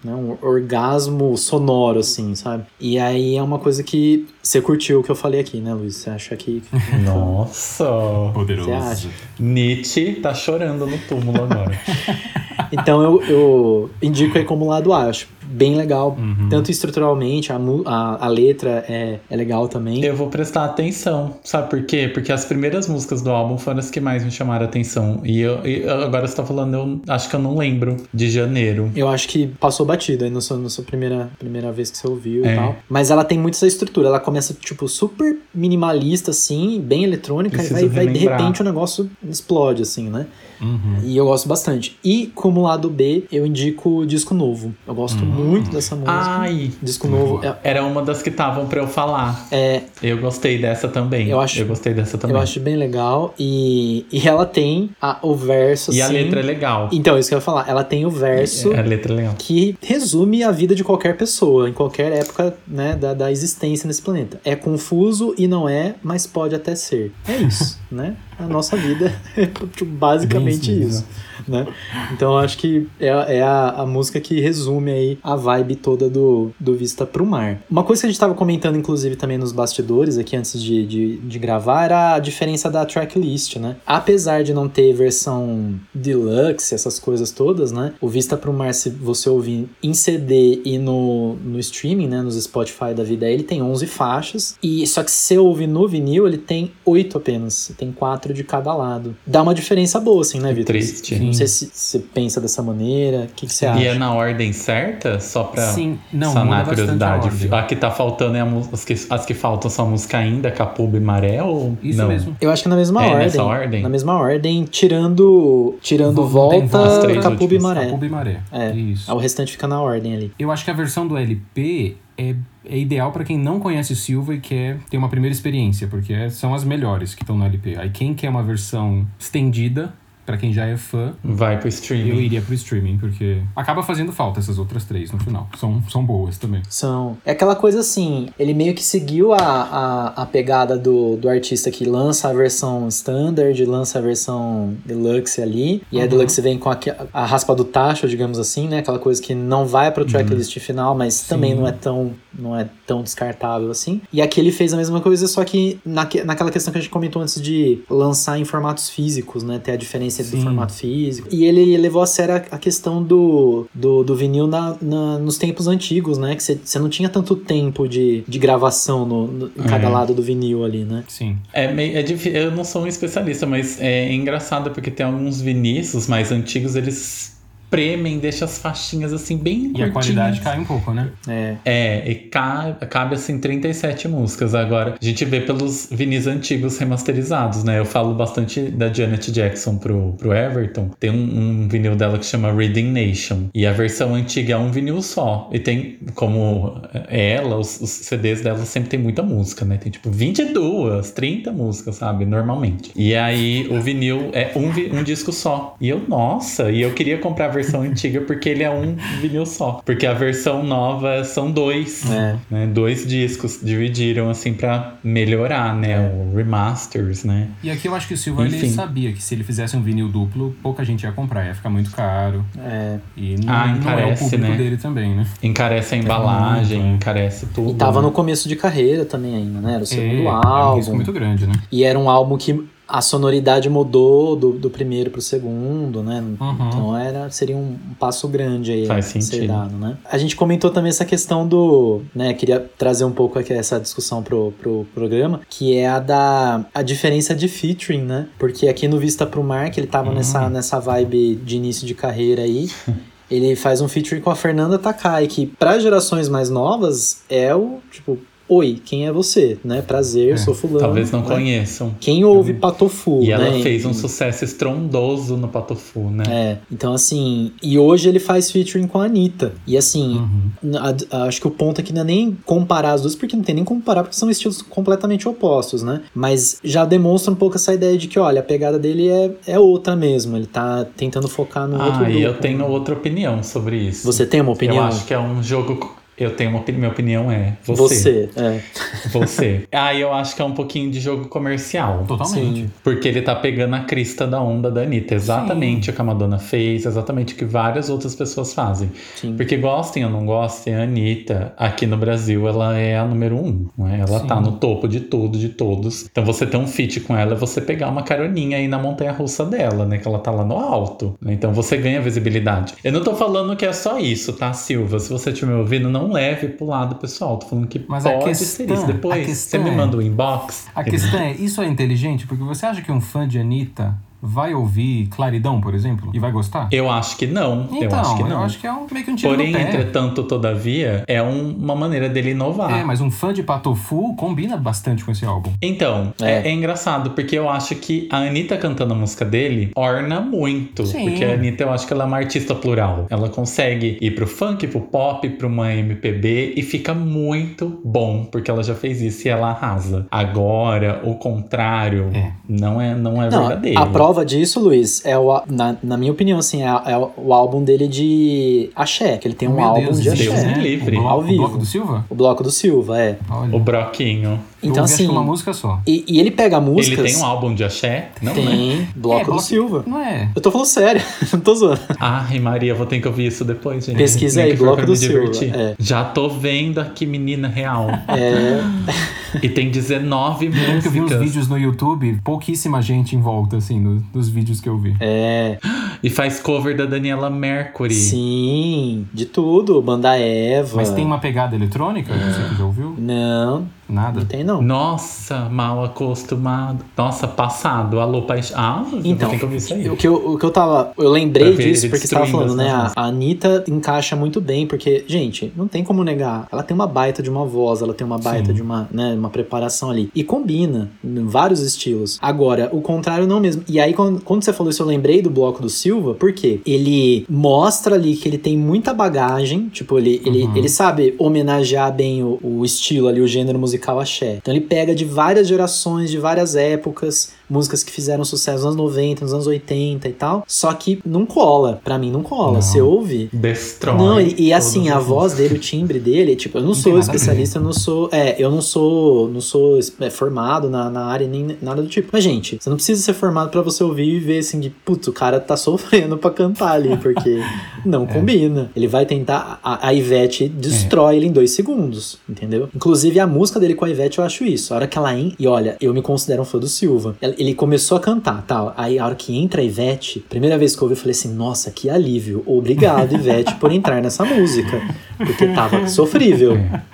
[0.05, 2.65] né, um orgasmo sonoro, assim, sabe?
[2.79, 5.97] E aí é uma coisa que você curtiu o que eu falei aqui, né, Luiz?
[5.97, 6.63] Você acha que.
[7.05, 7.87] Nossa!
[8.35, 8.69] Poderoso.
[8.69, 9.09] Você acha?
[9.41, 11.73] Nietzsche tá chorando no túmulo agora.
[12.73, 15.05] Então eu, eu indico aí como lado A.
[15.05, 16.49] Eu acho bem legal, Uhum.
[16.49, 20.05] tanto estruturalmente, a, a, a letra é, é legal também.
[20.05, 22.09] Eu vou prestar atenção, sabe por quê?
[22.13, 25.21] Porque as primeiras músicas do álbum foram as que mais me chamaram a atenção.
[25.25, 28.91] E, eu, e agora você tá falando, eu acho que eu não lembro de janeiro.
[28.95, 32.07] Eu acho que passou batido aí na sua, na sua primeira, primeira vez que você
[32.09, 32.53] ouviu É.
[32.53, 32.77] e tal.
[32.89, 34.09] Mas ela tem muito essa estrutura.
[34.09, 38.65] Ela começa, tipo, super minimalista, assim, bem eletrônica, Preciso e vai, vai de repente o
[38.65, 40.27] negócio explode, assim, né?
[40.61, 40.99] Uhum.
[41.05, 41.99] E eu gosto bastante.
[42.05, 44.75] E como lado B, eu indico o disco novo.
[44.87, 45.27] Eu gosto Hum.
[45.27, 46.13] muito dessa música.
[46.13, 47.45] Ai, Disco novo.
[47.45, 49.47] é- era uma das que estavam pra eu falar.
[49.51, 51.29] É, Eu gostei dessa também.
[51.29, 52.37] Eu acho- gostei dessa também.
[52.37, 53.35] eu acho bem legal.
[53.39, 56.89] E, e ela tem a- o verso, E a assim- letra é legal.
[56.93, 57.69] Então, isso que eu ia falar.
[57.69, 59.35] Ela tem o verso A letra é legal.
[59.39, 64.03] que resume a vida de qualquer pessoa, em qualquer época né, da, da existência nesse
[64.03, 64.41] planeta.
[64.45, 67.13] É confuso e não é, mas pode até ser.
[67.27, 68.15] É isso, né?
[68.39, 69.47] A nossa vida é
[69.85, 71.05] basicamente isso.
[71.49, 71.67] Né?
[72.13, 76.09] Então eu acho que é, é a, a música que resume aí a vibe toda
[76.09, 77.61] do, do Vista pro Mar.
[77.71, 81.17] Uma coisa que a gente tava comentando, inclusive, também nos bastidores aqui antes de, de,
[81.19, 83.77] de gravar, era a diferença da tracklist, né?
[83.87, 87.95] Apesar de não ter versão deluxe, essas coisas todas, né?
[88.01, 92.23] O Vista pro Mar, se você ouvir em CD e no, no streaming, né?
[92.23, 94.57] Nos Spotify da vida, ele tem 11 faixas.
[94.63, 97.73] E só que se você ouvir no vinil, ele tem 8 apenas.
[97.77, 99.17] Tem 4 de cada lado.
[99.27, 100.77] Dá uma diferença boa, assim, né, Vitor?
[100.77, 101.15] triste.
[101.19, 103.23] Não sei se você pensa dessa maneira.
[103.25, 103.81] O que, que você acha?
[103.83, 105.21] E é na ordem certa?
[105.21, 107.29] Só pra Sim, não, sanar a bastante a curiosidade.
[107.29, 107.59] ordem.
[107.59, 108.47] A, que tá faltando é a.
[108.73, 111.77] As que, as que faltam são a música ainda, Capuba e Maré ou.
[111.83, 112.09] Isso não?
[112.09, 112.37] mesmo.
[112.41, 113.23] Eu acho que na mesma É, ordem.
[113.25, 113.83] nessa ordem?
[113.83, 117.59] Na mesma ordem, tirando, tirando Vou- volta, as três Capuba e.
[117.59, 117.85] Maré.
[117.87, 118.41] Capuba e Maré.
[118.53, 118.73] É.
[118.75, 119.13] Isso.
[119.13, 120.33] O restante fica na ordem ali.
[120.39, 122.35] Eu acho que a versão do LP é,
[122.65, 126.13] é ideal pra quem não conhece o Silva e quer ter uma primeira experiência, porque
[126.13, 127.77] é- são as melhores que estão no LP.
[127.79, 129.93] Aí quem quer uma versão estendida,
[130.27, 132.19] pra quem já é fã, Vai pro eu streaming.
[132.19, 135.49] iria pro streaming, porque acaba fazendo falta essas outras três no final.
[135.57, 136.63] São, são boas também.
[136.69, 137.17] São.
[137.25, 141.71] É aquela coisa assim, ele meio que seguiu a, a, a pegada do, do artista
[141.71, 146.09] que lança a versão standard, lança a versão deluxe ali, e a Uhum.
[146.09, 146.79] deluxe vem com a,
[147.13, 148.79] a raspa do tacho, digamos assim, né?
[148.79, 151.61] Aquela coisa que não vai pro tracklist final, mas também Sim.
[151.61, 154.01] não é tão não é tão descartável assim.
[154.13, 156.91] E aqui ele fez a mesma coisa, só que naque, naquela questão que a gente
[156.91, 159.59] comentou antes de lançar em formatos físicos, né?
[159.59, 160.43] Ter a diferença do Sim.
[160.43, 161.29] formato físico.
[161.31, 165.67] E ele levou a sério a, questão do, do, do vinil na, na- nos tempos
[165.67, 166.35] antigos, né?
[166.37, 169.89] Que você não tinha tanto tempo de, de gravação no, no- em cada É.
[169.89, 171.05] lado do vinil ali, né?
[171.09, 171.37] Sim.
[171.53, 175.41] É, meio, é difí- Eu não sou um especialista, mas é engraçado porque tem alguns
[175.41, 177.36] vinis, os mais antigos, eles
[177.71, 179.93] premem, deixa as faixinhas assim bem E a curtinhas.
[179.93, 181.11] qualidade cai um pouco, né?
[181.29, 181.55] É.
[181.65, 184.55] É, e ca- cabe assim 37 músicas.
[184.55, 187.79] Agora, a gente vê pelos vinis antigos remasterizados, né?
[187.79, 190.91] Eu falo bastante da Janet Jackson pro, pro Everton.
[190.99, 193.49] Tem um, um vinil dela que chama Reading Nation.
[193.55, 195.49] E a versão antiga é um vinil só.
[195.53, 199.77] E tem, como ela, os, os CDs dela sempre tem muita música, né?
[199.77, 202.25] Tem tipo 22, 30 músicas, sabe?
[202.25, 202.91] Normalmente.
[202.95, 205.77] E aí o vinil é um, um disco só.
[205.81, 209.47] E eu, nossa, e eu queria comprar a versão antiga porque ele é um vinil
[209.47, 209.81] só.
[209.85, 212.09] Porque a versão nova são dois.
[212.11, 212.37] É.
[212.51, 212.67] né?
[212.67, 215.99] Dois discos dividiram assim pra melhorar, né?
[215.99, 217.49] O remasters, né?
[217.63, 220.09] E aqui eu acho que o Silva ele sabia que se ele fizesse um vinil
[220.09, 222.45] duplo, pouca gente ia comprar, ia ficar muito caro.
[222.59, 222.99] É.
[223.17, 224.57] E não, Ah, não é o encarece, público né?
[224.57, 225.27] dele também, né?
[225.43, 226.97] Encarece a embalagem, muito, é.
[226.97, 227.71] encarece tudo.
[227.71, 228.07] E tava né?
[228.07, 229.75] no começo de carreira também ainda, né?
[229.75, 230.95] Era o segundo é, é um risco álbum.
[230.95, 231.55] muito grande, né?
[231.73, 236.23] E era um álbum que a sonoridade mudou do, do primeiro pro segundo, né?
[236.41, 236.69] Uhum.
[236.69, 239.49] Então era, seria um passo grande aí Faz sentido.
[239.49, 239.97] dado, né?
[240.05, 244.23] A gente comentou também essa questão do, né, queria trazer um pouco aqui essa discussão
[244.23, 248.29] pro, pro programa, que é a da a diferença de featuring, né?
[248.39, 250.15] Porque aqui no Vista pro Mar, que ele tava Uhum.
[250.15, 252.71] nessa, nessa vibe de início de carreira aí,
[253.29, 257.79] ele faz um featuring com a Fernanda Takai, que para gerações mais novas é o,
[257.91, 258.17] tipo,
[258.49, 259.59] Oi, quem é você?
[259.65, 259.83] Né?
[259.83, 260.79] Prazer, É, sou fulano.
[260.81, 261.27] Talvez não né?
[261.27, 261.95] conheçam.
[261.99, 263.61] Quem ouve Patofu, E ela né?
[263.63, 266.25] fez um sucesso estrondoso no Patofu, né?
[266.29, 269.53] É, então assim, e hoje ele faz featuring com a Anitta.
[269.67, 270.19] E assim,
[270.63, 270.77] Uhum.
[270.79, 273.43] a- a- acho que o ponto aqui não é nem comparar as duas, porque não
[273.43, 276.03] tem nem como comparar, porque são estilos completamente opostos, né?
[276.15, 279.59] Mas já demonstra um pouco essa ideia de que, olha, a pegada dele é, é
[279.59, 280.37] outra mesmo.
[280.37, 284.07] Ele tá tentando focar no outro Ah, e eu tenho outra opinião sobre isso.
[284.07, 284.77] Você tem uma opinião?
[284.79, 285.96] Eu acho que é um jogo.
[286.19, 286.81] Eu tenho uma opinião.
[286.81, 288.29] Minha opinião é você.
[288.29, 288.61] Você, é.
[289.11, 289.63] Você.
[289.73, 292.05] ah, eu acho que é um pouquinho de jogo comercial.
[292.07, 292.61] Totalmente.
[292.63, 292.71] Sim.
[292.83, 295.15] Porque ele tá pegando a crista da onda da Anitta.
[295.15, 298.91] Exatamente o que a Madonna fez, exatamente o que várias outras pessoas fazem.
[299.17, 299.37] Sim.
[299.37, 303.67] Porque gostem ou não gostem, a Anitta, aqui no Brasil, ela é a número um.
[303.77, 304.01] Não é?
[304.01, 304.27] Ela Sim.
[304.27, 306.07] tá no topo de tudo, de todos.
[306.11, 309.13] Então você ter um feat com ela é você pegar uma caroninha aí na montanha
[309.13, 309.99] russa dela, né?
[309.99, 311.17] Que ela tá lá no alto.
[311.27, 312.75] Então você ganha visibilidade.
[312.83, 314.99] Eu não tô falando que é só isso, tá, Silva?
[314.99, 317.39] Se você estiver me ouvindo, não leve pro lado pessoal.
[317.39, 318.87] Tô falando que Mas a pode questão- ser isso.
[318.87, 320.67] Depois você me é- manda o inbox.
[320.75, 322.27] A questão é, isso é inteligente?
[322.27, 323.95] Porque você acha que um fã de Anitta
[324.27, 326.69] vai ouvir Claridão, por exemplo, e vai gostar?
[326.73, 327.69] Eu acho que não.
[327.73, 328.73] Então, eu acho que não.
[328.73, 329.63] é um, meio que um tiro Porém, no pé.
[329.65, 332.79] entretanto, todavia, é um- uma maneira dele inovar.
[332.81, 335.53] É, mas um fã de Patofu combina bastante com esse álbum.
[335.63, 336.47] Então, É.
[336.47, 336.49] é.
[336.49, 340.87] é engraçado, porque eu acho que a Anitta cantando a música dele orna muito.
[340.87, 341.05] Sim.
[341.11, 343.07] Porque a Anitta, eu acho que ela é uma artista plural.
[343.11, 348.51] Ela consegue ir pro funk, pro pop, pra uma MPB e fica muito bom, porque
[348.51, 350.07] ela já fez isso e ela arrasa.
[350.11, 352.33] Agora, o contrário, É.
[352.49, 353.81] não é, não é Não, verdadeiro.
[353.81, 357.63] a prova disso, Luiz, é o, na, na minha opinião, assim, é, é o álbum
[357.63, 360.57] dele de axé, que ele tem um Meu álbum Deus, de Deus axé.
[360.57, 360.97] me livre.
[360.97, 361.39] O bloco, Ao o vivo.
[361.43, 362.05] bloco do Silva?
[362.09, 363.19] O bloco do Silva, é.
[363.31, 363.57] Olha.
[363.57, 364.41] O Broquinho.
[364.63, 365.81] Eu Então, ouvi, acho assim, que uma música só.
[365.87, 366.99] E, e ele pega músicas...
[366.99, 368.11] Ele tem um álbum de axé?
[368.23, 368.41] Não, né?
[368.41, 369.85] Tem, bloco É, do bloco- Silva.
[369.87, 370.31] Não é?
[370.35, 371.03] Eu tô falando sério,
[371.33, 371.81] não tô zoando.
[372.01, 373.97] Ai, Maria, vou ter que ouvir isso depois, gente.
[373.97, 375.75] Pesquisa Nem aí, Bloco do Silva, é.
[375.79, 377.89] Já tô vendo aqui, menina real.
[378.09, 378.61] É,
[379.43, 381.23] E tem 19 Eu lembro que eu vi músicas.
[381.23, 384.97] vídeos no YouTube, pouquíssima gente em volta, assim, no- dos vídeos que eu vi.
[384.99, 385.59] é,
[386.03, 387.93] E faz cover da Daniela Mercury.
[387.95, 390.77] sim, de tudo, Banda Eva.
[390.77, 392.95] Mas tem uma pegada eletrônica, você que já ouviu?
[392.99, 394.21] Não, Nada.
[394.21, 394.61] não tem não.
[394.63, 396.85] Nossa, mal acostumado.
[396.97, 398.01] Nossa, passado.
[398.01, 398.57] Alô, paixão.
[398.59, 399.89] Ah, Então, tem que ouvir isso aí.
[399.89, 400.93] o que, eu, o que eu tava.
[400.99, 402.71] Eu lembrei disso porque você tava falando, né?
[402.71, 406.47] A, a Anitta encaixa muito bem, porque, gente, não tem como negar.
[406.51, 408.55] Ela tem uma baita de uma voz, ela tem uma baita Sim.
[408.55, 410.11] de uma, né, uma preparação ali.
[410.15, 412.19] E combina em vários estilos.
[412.21, 413.63] Agora, o contrário não mesmo.
[413.69, 417.25] E aí, quando, quando você falou isso, eu lembrei do bloco do Silva, porque ele
[417.29, 419.69] mostra ali que ele tem muita bagagem.
[419.69, 420.57] Tipo, ele, ele, Uhum.
[420.57, 424.37] ele sabe homenagear bem o, o estilo ali, o gênero musical axé.
[424.37, 428.77] Então ele pega de várias gerações, de várias épocas, músicas que fizeram sucesso nos anos
[428.77, 430.45] 90, nos anos 80 e tal.
[430.47, 431.81] Só que não cola.
[431.85, 432.55] Pra mim não cola.
[432.55, 432.63] Não.
[432.63, 433.29] Você ouve.
[433.33, 433.97] Destrói.
[433.97, 436.99] Não, e, e assim, a voz dele, o timbre dele, tipo, eu não, Não sou
[436.99, 438.09] especialista, eu não sou.
[438.13, 439.29] É, eu não sou.
[439.29, 442.09] Não sou é, formado na, na área nem nada do tipo.
[442.13, 445.07] Mas, gente, você não precisa ser formado pra você ouvir e ver assim, que, putz,
[445.09, 447.41] o cara tá sofrendo pra cantar ali, porque
[447.85, 448.07] não É.
[448.07, 448.71] combina.
[448.77, 449.59] Ele vai tentar.
[449.63, 452.69] A, a Ivete destrói ele em dois segundos, entendeu?
[452.75, 454.73] Inclusive, a música dele com a Ivete, eu acho isso.
[454.73, 455.15] A hora que ela.
[455.17, 455.35] En...
[455.39, 457.17] E olha, eu me considero um fã do Silva.
[457.21, 458.73] Ela- ele começou a cantar, tal.
[458.77, 461.33] Aí a hora que entra a Ivete, primeira vez que eu ouvi, eu falei assim,
[461.35, 462.43] nossa, que alívio.
[462.47, 464.81] Obrigado, Ivete, por entrar nessa música.
[465.17, 466.85] Porque tava sofrível, né?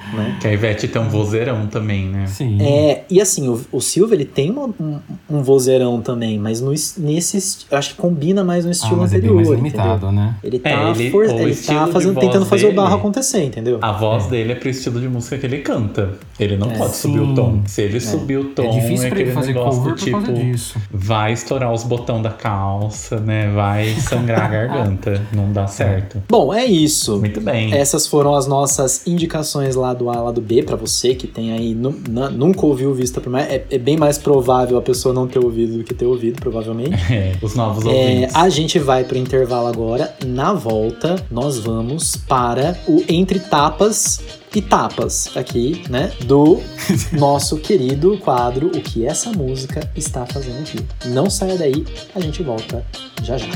[0.41, 2.27] Que a Ivete tem um vozeirão também, né?
[2.29, 2.59] Sim.
[2.63, 6.73] É, e assim, o, o Silva, ele tem uma- um, um vozeirão também, mas no,
[6.73, 9.49] es- nesse, eu acho que combina mais no Ah, estilo mas é bem anterior, mais
[9.49, 9.83] entendeu?
[9.83, 10.37] limitado, né?
[10.45, 13.79] Ele tá, É, ele- for- ele tá fazendo, tentando fazer o barro dele- acontecer, entendeu?
[13.83, 16.13] A voz dele é pro estilo de música que ele canta.
[16.39, 16.79] Ele não É.
[16.79, 17.63] pode subir o tom.
[17.67, 20.79] Se ele subir o tom, É difícil é pra ele fazer cover tipo, disso.
[20.91, 23.51] vai estourar os botões da calça, né?
[23.55, 25.23] Vai sangrar a garganta.
[25.33, 26.23] Não dá certo.
[26.29, 27.19] Bom, é isso.
[27.19, 27.73] Muito bem.
[27.75, 31.53] Essas foram as nossas indicações lá do A lá do B pra você que tem
[31.53, 33.49] aí nu- na- nunca ouviu Vista por Mais.
[33.51, 36.93] É, é bem mais provável a pessoa não ter ouvido do que ter ouvido, provavelmente.
[37.13, 38.35] É, os novos É, ouvintes.
[38.35, 40.15] a gente vai pro intervalo agora.
[40.25, 44.21] Na volta, nós vamos para o Entre Tapas
[44.55, 46.13] e Tapas aqui, né?
[46.25, 46.61] Do
[47.13, 50.79] nosso querido quadro O que essa música está fazendo aqui.
[51.07, 51.85] Não saia daí,
[52.15, 52.85] a gente volta
[53.23, 53.47] já já.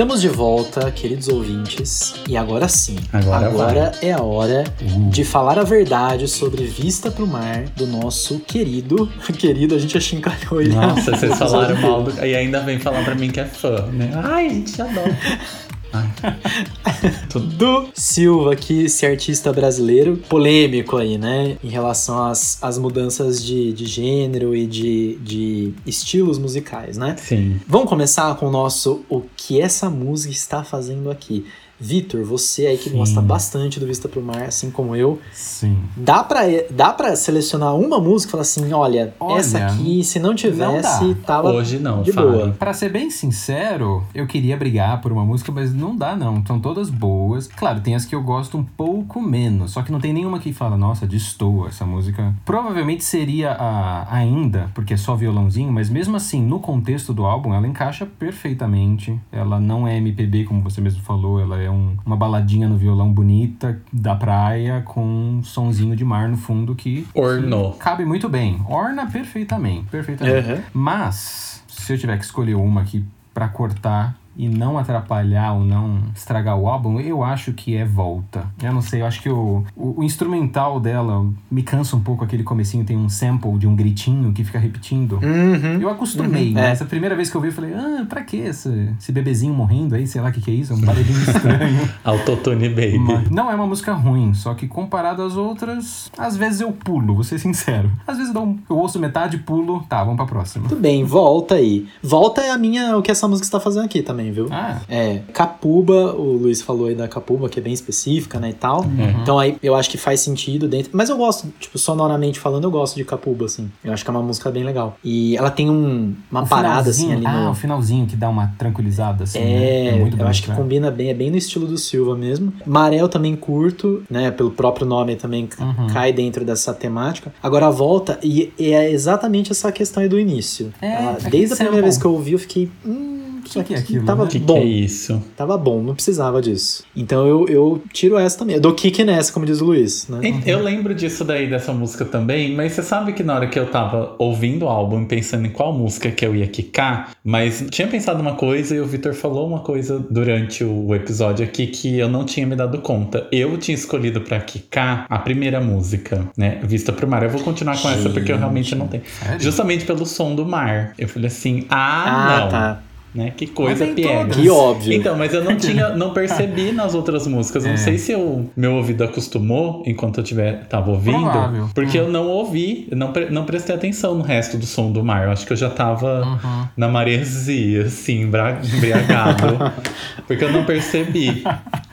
[0.00, 2.96] Estamos de volta, queridos ouvintes, e agora sim.
[3.12, 8.40] Agora é a hora Uh, de falar a verdade sobre Vista pro Mar do nosso
[8.40, 9.12] querido.
[9.38, 10.74] Querido, a gente achincalhou ele.
[10.74, 12.18] Nossa, vocês falaram mal do...
[12.24, 14.10] E ainda vem falar pra mim que é fã, né?
[14.14, 15.18] Ai, a gente adora.
[17.56, 21.56] Do Silva, que esse artista brasileiro, polêmico aí, né?
[21.62, 27.16] Em relação às, às mudanças de, de gênero e de, de estilos musicais, né?
[27.18, 27.60] Sim.
[27.66, 31.44] Vamos começar com o nosso O que essa música está fazendo aqui.
[31.80, 32.98] Vitor, você aí que Sim.
[32.98, 35.78] gosta bastante do Vista pro Mar, assim como eu, sim.
[35.96, 40.18] dá pra, dá pra selecionar uma música e falar assim: olha, Olha, essa aqui, se
[40.18, 42.30] não tivesse, não tava Hoje não, de fale.
[42.30, 42.50] boa.
[42.52, 46.44] Pra ser bem sincero, eu queria brigar por uma música, mas não dá não.
[46.46, 47.46] São todas boas.
[47.46, 49.72] Claro, tem as que eu gosto um pouco menos.
[49.72, 52.34] Só que não tem nenhuma que fala, nossa, destoa essa música.
[52.44, 57.54] Provavelmente seria a ainda, porque é só violãozinho, mas mesmo assim, no contexto do álbum,
[57.54, 59.18] ela encaixa perfeitamente.
[59.30, 63.12] Ela não é MPB, como você mesmo falou, ela é um- uma baladinha no violão
[63.12, 67.72] bonita da praia com um sonzinho de mar no fundo que Ornou.
[67.74, 68.60] cabe muito bem.
[68.68, 70.48] Orna perfeitamente, perfeitamente.
[70.50, 70.58] Uhum.
[70.72, 75.98] Mas, se eu tiver que escolher uma aqui pra cortar e não atrapalhar ou não
[76.14, 78.46] estragar o álbum, eu acho que é Volta.
[78.62, 82.24] Eu não sei, eu acho que o, o, o instrumental dela me cansa um pouco
[82.24, 85.14] aquele comecinho, tem um sample de um gritinho que fica repetindo.
[85.22, 85.80] Uhum.
[85.80, 88.36] Eu acostumei, Uhum, mas a primeira vez que eu vi, eu falei, ah, pra que
[88.38, 90.06] esse, esse bebezinho morrendo aí?
[90.06, 91.88] Sei lá o que, que é isso, é um barulhinho estranho.
[92.04, 92.98] Autotune Baby.
[92.98, 97.14] Mas não é uma música ruim, só que comparado às outras, às vezes eu pulo,
[97.14, 97.90] vou ser sincero.
[98.06, 100.68] Às vezes eu, um- eu ouço metade, pulo, tá, vamos pra próxima.
[100.68, 101.86] Tudo bem, volta aí.
[102.02, 104.48] Volta é a minha, o que essa música está fazendo aqui também, viu?
[104.50, 108.54] Ah, É, Capuba, o Luiz falou aí da Capuba, que é bem específica, né, e
[108.54, 108.82] tal.
[108.82, 109.20] Uhum.
[109.22, 110.90] Então aí eu acho que faz sentido dentro.
[110.94, 113.70] Mas eu gosto, tipo, sonoramente falando, eu gosto de Capuba, assim.
[113.84, 114.96] Eu acho que é uma música bem legal.
[115.04, 117.50] E ela tem um- uma o parada, assim, ali Ah, no.
[117.50, 119.98] o finalzinho que dá uma tranquilizada, assim, É, né?
[119.98, 120.56] muito eu acho que né?
[120.56, 122.52] combina bem, é bem no estilo do Silva mesmo.
[122.66, 124.30] Maré eu também curto, né?
[124.30, 125.86] Pelo próprio nome também Uhum.
[125.92, 127.32] cai dentro dessa temática.
[127.42, 130.72] Agora a volta, e, e é exatamente essa questão aí do início.
[130.80, 131.82] É, Ela- aquele desde a primeira sample.
[131.82, 132.70] vez que eu ouvi, eu fiquei.
[132.84, 133.19] Hum,
[133.58, 134.28] Que que é aqui aquilo, tava né?
[134.28, 134.56] O que, que bom.
[134.58, 135.22] é isso?
[135.36, 136.84] Tava bom, não precisava disso.
[136.96, 138.56] Então eu, eu tiro essa também.
[138.56, 140.18] Eu dou kick nessa, como diz o Luiz, né?
[140.46, 143.58] E- Eu lembro disso daí, dessa música também, mas você sabe que na hora que
[143.58, 147.88] eu tava ouvindo o álbum, pensando em qual música que eu ia quicar, mas tinha
[147.88, 152.08] pensado uma coisa e o Vitor falou uma coisa durante o episódio aqui que eu
[152.08, 153.26] não tinha me dado conta.
[153.32, 156.60] Eu tinha escolhido pra quicar a primeira música, né?
[156.62, 157.22] Vista pro mar.
[157.22, 159.02] Eu vou continuar com essa porque eu realmente não tenho.
[159.06, 159.40] Sério?
[159.40, 160.94] Justamente pelo som do mar.
[160.98, 162.48] Eu falei assim, ah, Ah, não.
[162.48, 162.82] tá.
[163.12, 163.32] Né?
[163.36, 164.20] Que coisa piega.
[164.20, 164.36] todas.
[164.36, 164.92] Que óbvio.
[164.92, 167.64] Então, mas eu não tinha, não percebi nas outras músicas.
[167.64, 167.76] Não É.
[167.76, 171.18] sei se eu, meu ouvido acostumou enquanto eu tiver, tava ouvindo.
[171.18, 171.68] Provável.
[171.74, 172.04] Porque Hum.
[172.04, 175.24] eu não ouvi, não, pre- não prestei atenção no resto do som do mar.
[175.24, 176.68] Eu acho que eu já tava Uhum.
[176.76, 179.58] na maresia, assim, embriagado.
[180.28, 181.42] porque eu não percebi.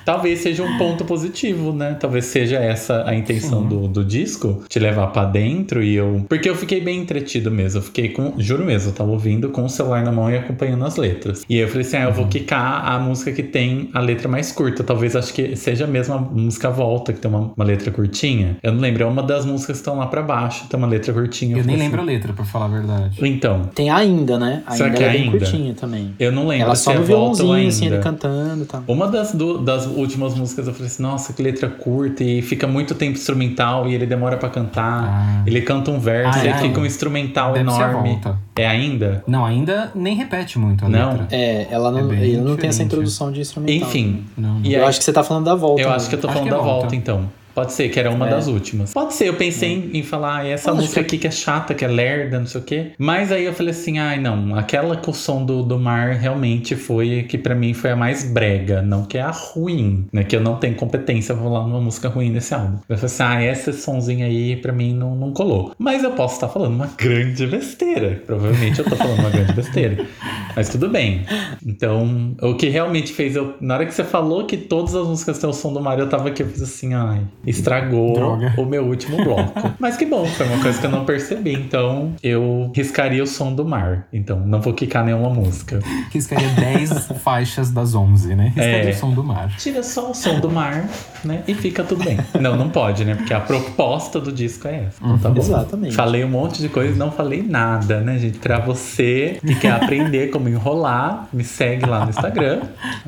[0.08, 1.98] Talvez seja um ponto positivo, né?
[2.00, 3.68] Talvez seja essa a intenção Sim.
[3.68, 6.26] do, do disco, te levar pra dentro e eu.
[6.30, 7.80] Porque eu fiquei bem entretido mesmo.
[7.80, 8.34] Eu fiquei com.
[8.38, 11.44] Juro mesmo, eu tava ouvindo com o celular na mão e acompanhando as letras.
[11.50, 12.30] E aí eu falei assim: ah, eu vou Uhum.
[12.30, 14.82] quicar a música que tem a letra mais curta.
[14.82, 18.56] Talvez acho que seja a mesma música Volta, que tem uma, uma letra curtinha.
[18.64, 21.12] Eu não lembro, é uma das músicas que estão lá pra baixo, tem uma letra
[21.12, 21.52] curtinha.
[21.58, 23.18] Eu nem falei lembro a assim, letra, pra falar a verdade.
[23.22, 24.64] Então, Tem ainda, né?
[24.72, 25.38] Será Ainda que ela é bem ainda?
[25.40, 26.14] curtinha também.
[26.18, 28.66] eu não lembro Ela se só é no Volta ou violãozinho, assim, ele cantando e
[28.66, 28.84] tal.
[28.88, 32.68] Uma das, du- das últimas músicas eu falei assim, nossa, que letra curta e fica
[32.68, 35.04] muito tempo instrumental e ele demora pra cantar.
[35.04, 35.44] Ah.
[35.46, 36.54] Ele canta um verso Ah, e é?
[36.58, 38.10] fica um instrumental Deve ser a enorme.
[38.10, 38.38] volta.
[38.56, 39.24] É ainda?
[39.28, 41.12] Não, ainda nem repete muito a Não.
[41.12, 41.28] letra.
[41.32, 43.88] É, ela não, É ele não tem essa introdução de instrumental.
[43.88, 44.26] Enfim.
[44.38, 44.62] Não, não.
[44.66, 45.82] E Eu aí- acho que você tá falando da volta.
[45.82, 45.96] Eu né?
[45.96, 46.96] acho que eu tô Acho falando que é da volta, volta.
[46.96, 47.30] então.
[47.58, 48.30] Pode ser, que era uma É.
[48.30, 48.94] das últimas.
[48.94, 51.32] Pode ser, eu pensei em, em falar, "Ah, essa acho música que- aqui que é
[51.32, 52.92] chata, que é lerda, não sei o quê.
[53.00, 56.76] Mas aí eu falei assim, ai não, aquela com o som do, do mar realmente
[56.76, 60.24] foi, que pra mim foi a mais brega, não que é a ruim, né?
[60.24, 62.78] Que eu não tenho competência pra falar numa música ruim nesse álbum.
[62.88, 65.72] Eu falei assim, ah, esse sonzinho aí pra mim não, não colou.
[65.80, 68.22] Mas eu posso estar falando uma grande besteira.
[68.24, 70.06] Provavelmente eu tô falando uma grande besteira.
[70.56, 71.26] Mas tudo bem.
[71.66, 73.56] Então, o que realmente fez eu.
[73.60, 76.08] Na hora que você falou que todas as músicas têm o som do mar, eu
[76.08, 78.54] tava aqui, eu fiz assim, ai, estragou Droga.
[78.58, 79.54] o meu último bloco.
[79.80, 81.54] Mas que bom, foi uma coisa que eu não percebi.
[81.54, 84.08] Então, eu riscaria o som do mar.
[84.12, 85.80] Então, não vou quicar nenhuma música.
[86.12, 88.46] Riscaria 10 faixas das 11, né?
[88.56, 88.94] Riscaria É.
[88.94, 89.56] o som do mar.
[89.58, 90.88] Tira só o som do mar,
[91.24, 91.42] né?
[91.48, 92.20] E fica tudo bem.
[92.40, 93.16] Não, não pode, né?
[93.16, 94.98] Porque a proposta do disco é essa.
[95.02, 95.40] Então, tá bom.
[95.40, 95.96] Exatamente.
[95.96, 98.38] Falei um monte de coisa e não falei nada, né, gente?
[98.40, 102.62] Pra você que quer aprender como enrolar, me segue lá no Instagram.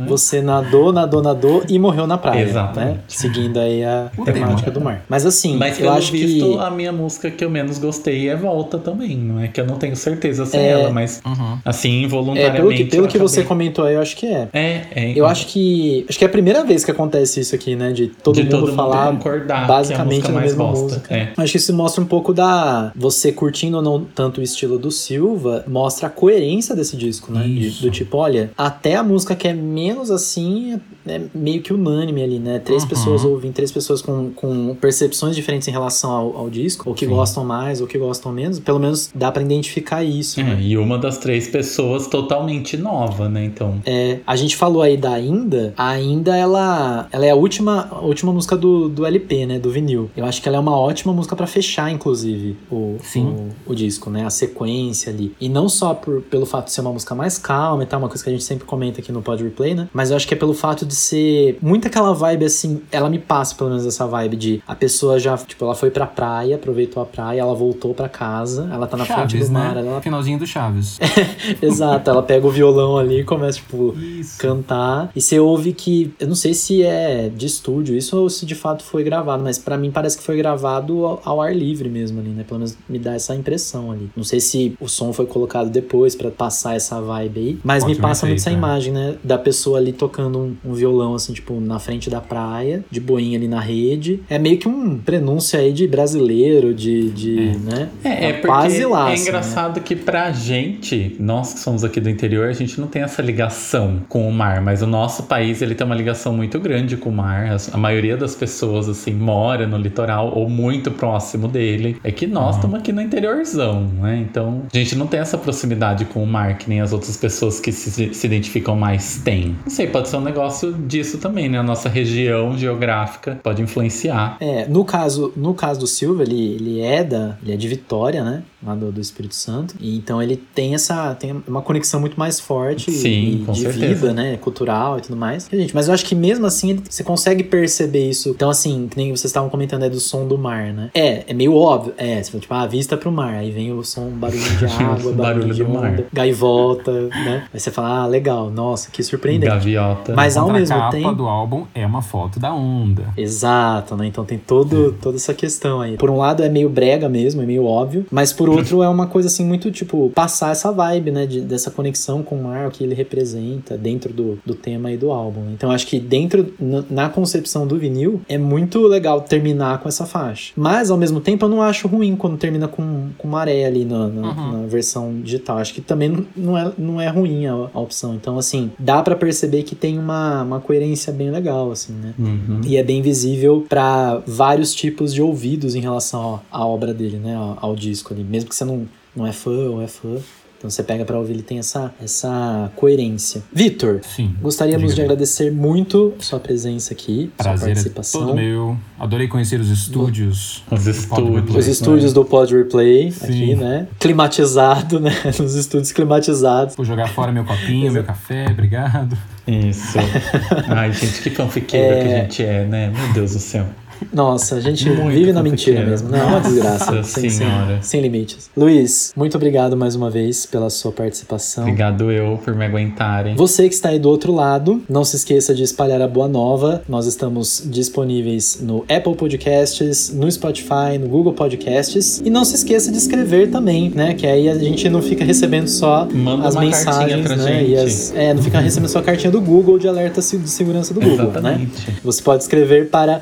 [0.07, 2.41] Você nadou, nadou, nadou e morreu na praia.
[2.43, 2.93] Exatamente.
[2.95, 2.99] Né?
[3.07, 4.73] Seguindo aí a O temática tema.
[4.79, 5.05] do mar.
[5.09, 6.57] Mas assim, Mas eu acho visto, que.
[6.59, 9.17] a minha música que eu menos gostei é Volta também.
[9.17, 10.69] Não é que eu não tenho certeza se é, É.
[10.71, 11.57] ela, mas Uhum.
[11.65, 12.57] assim, É, involuntariamente.
[12.61, 14.47] pelo que, pelo que você comentou aí, eu acho que é.
[14.53, 15.13] É, é.
[15.15, 16.05] Eu acho que.
[16.09, 17.91] Acho que é a primeira vez que acontece isso aqui, né?
[17.91, 20.95] De todo de mundo todo falar mundo concordar basicamente que é a mesma mais bosta.
[20.97, 21.15] música.
[21.15, 21.29] É.
[21.37, 22.91] Acho que isso mostra um pouco da.
[22.95, 27.43] Você curtindo ou não tanto o estilo do Silva, mostra a coerência desse disco, né?
[27.43, 27.81] De- Isso.
[27.81, 30.79] do tipo, olha, até a música que é menos assim
[31.09, 32.59] é meio que unânime ali, né?
[32.59, 32.89] Três Uhum.
[32.89, 37.05] pessoas ouvem, três pessoas com, com percepções diferentes em relação ao, ao disco, ou que
[37.05, 37.11] Sim.
[37.11, 38.59] gostam mais, ou que gostam menos.
[38.59, 40.57] Pelo menos dá pra identificar isso, né?
[40.59, 43.43] É, e uma das três pessoas totalmente nova, né?
[43.45, 43.81] Então.
[43.85, 45.73] É, a gente falou aí da Ainda.
[45.77, 49.59] A Ainda, ela, ela é a última, a última música do, do LP, né?
[49.59, 50.09] Do vinil.
[50.15, 53.49] Eu acho que ela é uma ótima música pra fechar, inclusive, o, Sim.
[53.67, 54.25] o, o disco, né?
[54.25, 55.33] A sequência ali.
[55.39, 58.07] E não só por, pelo fato de ser uma música mais calma e tal, uma
[58.07, 59.87] coisa que a gente sempre comenta aqui no Pod Replay, né?
[59.93, 62.81] Mas eu acho que é pelo fato de ser muito aquela vibe assim.
[62.91, 66.05] Ela me passa, pelo menos, essa vibe de a pessoa já, tipo, ela foi pra
[66.05, 69.75] praia, aproveitou a praia, ela voltou pra casa, ela tá na frente Chaves, do mar,
[69.75, 69.81] né?
[69.85, 70.99] ela Finalzinho do Chaves.
[71.61, 74.37] Exato, ela pega o violão ali e começa, tipo, Isso.
[74.37, 75.11] cantar.
[75.15, 76.13] E você ouve que.
[76.19, 79.57] Eu não sei se é de estúdio isso ou se de fato foi gravado, mas
[79.57, 82.43] pra mim parece que foi gravado ao, ao ar livre mesmo ali, né?
[82.43, 84.09] Pelo menos me dá essa impressão ali.
[84.15, 87.95] Não sei se o som foi colocado depois pra passar essa vibe aí, mas Pode
[87.95, 88.59] me passa ter muito essa feito, é.
[88.59, 89.15] imagem, né?
[89.23, 93.37] Da pessoa ali tocando um, um violão, assim, tipo, na frente da praia, de boinha
[93.37, 94.21] ali na rede.
[94.29, 97.09] É meio que um prenúncio aí de brasileiro, de.
[97.11, 97.89] de né?
[98.03, 99.09] É, é porque quase lá.
[99.09, 99.29] é assim, né?
[99.29, 103.21] engraçado que pra gente, nós que somos aqui do interior, a gente não tem essa
[103.21, 107.09] ligação com o mar, mas o nosso país ele tem uma ligação muito grande com
[107.09, 107.57] o mar.
[107.71, 111.97] A maioria das pessoas assim mora no litoral ou muito próximo dele.
[112.03, 114.25] É que nós estamos aqui no interiorzão, né?
[114.29, 117.59] Então a gente não tem essa proximidade com o mar que nem as outras pessoas
[117.59, 119.55] que se, se identificam mais têm.
[119.63, 121.59] Não sei, pode ser um negócio disso também, né?
[121.59, 124.37] A nossa região geográfica pode influenciar.
[124.39, 128.23] É, no caso, no caso do Silva, ele, ele é da, ele é de Vitória,
[128.23, 128.43] né?
[128.65, 129.75] Lá do, do Espírito Santo.
[129.79, 133.61] E então ele tem essa, tem uma conexão muito mais forte Sim, e com de
[133.61, 133.93] certeza.
[133.95, 134.37] vida, né?
[134.37, 135.47] Cultural e tudo mais.
[135.51, 138.29] Gente, mas eu acho que mesmo assim ele- você consegue perceber isso.
[138.29, 140.89] Então assim, que nem vocês estavam comentando é do som do mar, né?
[140.93, 141.93] É, é meio óbvio.
[141.97, 143.35] É, você fala, tipo, ah, vista pro mar.
[143.35, 145.91] Aí vem o som, barulho de água, barulho, Barulho de do mar.
[145.93, 147.45] onda, gaivota, né?
[147.53, 149.51] Aí você fala, ah, legal, nossa, que surpreendente.
[149.51, 150.13] Gaviota.
[150.15, 153.13] Mas ao mesmo capa tempo do álbum é uma foto da onda.
[153.15, 154.05] Exato, né?
[154.07, 155.95] Então tem todo, toda essa questão aí.
[155.97, 159.07] Por um lado é meio brega mesmo, é meio óbvio, mas por outro é uma
[159.07, 161.25] coisa assim muito tipo passar essa vibe, né?
[161.25, 164.97] de- dessa conexão com o mar, o que ele representa dentro do, do tema aí
[164.97, 165.41] do álbum.
[165.53, 166.53] Então acho que dentro,
[166.89, 170.51] na, concepção do vinil, é muito legal terminar com essa faixa.
[170.55, 174.07] Mas ao mesmo tempo eu não acho ruim quando termina com, com maré ali na,
[174.07, 174.51] na, Uhum.
[174.61, 175.57] na versão digital.
[175.57, 178.13] Acho que também não- não é, não é ruim a, a opção.
[178.15, 182.13] Então, assim, dá pra perceber que tem uma, uma coerência bem legal, assim, né?
[182.17, 182.61] Uhum.
[182.65, 187.17] E é bem visível para vários tipos de ouvidos em relação à à obra dele,
[187.17, 187.35] né?
[187.35, 188.23] Ao, ao disco ali.
[188.39, 190.15] Mesmo que você não, não é fã ou é fã.
[190.57, 193.41] Então você pega pra ouvir, ele tem essa, essa coerência.
[193.51, 194.35] Vitor, Sim.
[194.41, 198.25] gostaríamos Diga de agradecer muito sua presença aqui, sua Prazer é participação.
[198.27, 198.77] todo meu.
[198.99, 200.61] Adorei conhecer os estúdios.
[200.69, 201.55] Os estúdios.
[201.55, 203.25] Os estúdios do Pod Replay Sim.
[203.25, 203.87] aqui, né?
[203.99, 205.11] Climatizado, né?
[205.39, 206.75] Nos estúdios climatizados.
[206.75, 209.17] Vou jogar fora meu copinho, meu café, obrigado.
[209.47, 209.97] Isso.
[210.67, 212.03] Ai, gente, que fanfiqueira É.
[212.03, 212.89] que a gente é, né?
[212.93, 213.65] Meu Deus do céu.
[214.13, 216.09] Nossa, a gente Muito vive na mentira mesmo.
[216.09, 217.03] Não, é uma desgraça.
[217.03, 217.47] Sem, sem,
[217.81, 218.49] sem limites.
[218.55, 221.63] Luiz, muito obrigado mais uma vez pela sua participação.
[221.63, 223.35] Obrigado eu por me aguentarem.
[223.35, 226.81] Você que está aí do outro lado, não se esqueça de espalhar a boa nova.
[226.87, 232.21] Nós estamos disponíveis no Apple Podcasts, no Spotify, no Google Podcasts.
[232.23, 234.13] E não se esqueça de escrever também, né?
[234.13, 237.59] Que aí a gente não fica recebendo só Manda as mensagens, pra né?
[237.59, 237.71] gente.
[237.71, 240.93] E as, é, não fica recebendo só a cartinha do Google de alerta de segurança
[240.93, 241.23] do Google, né?
[241.23, 241.99] Exatamente.
[242.03, 243.21] Você pode escrever para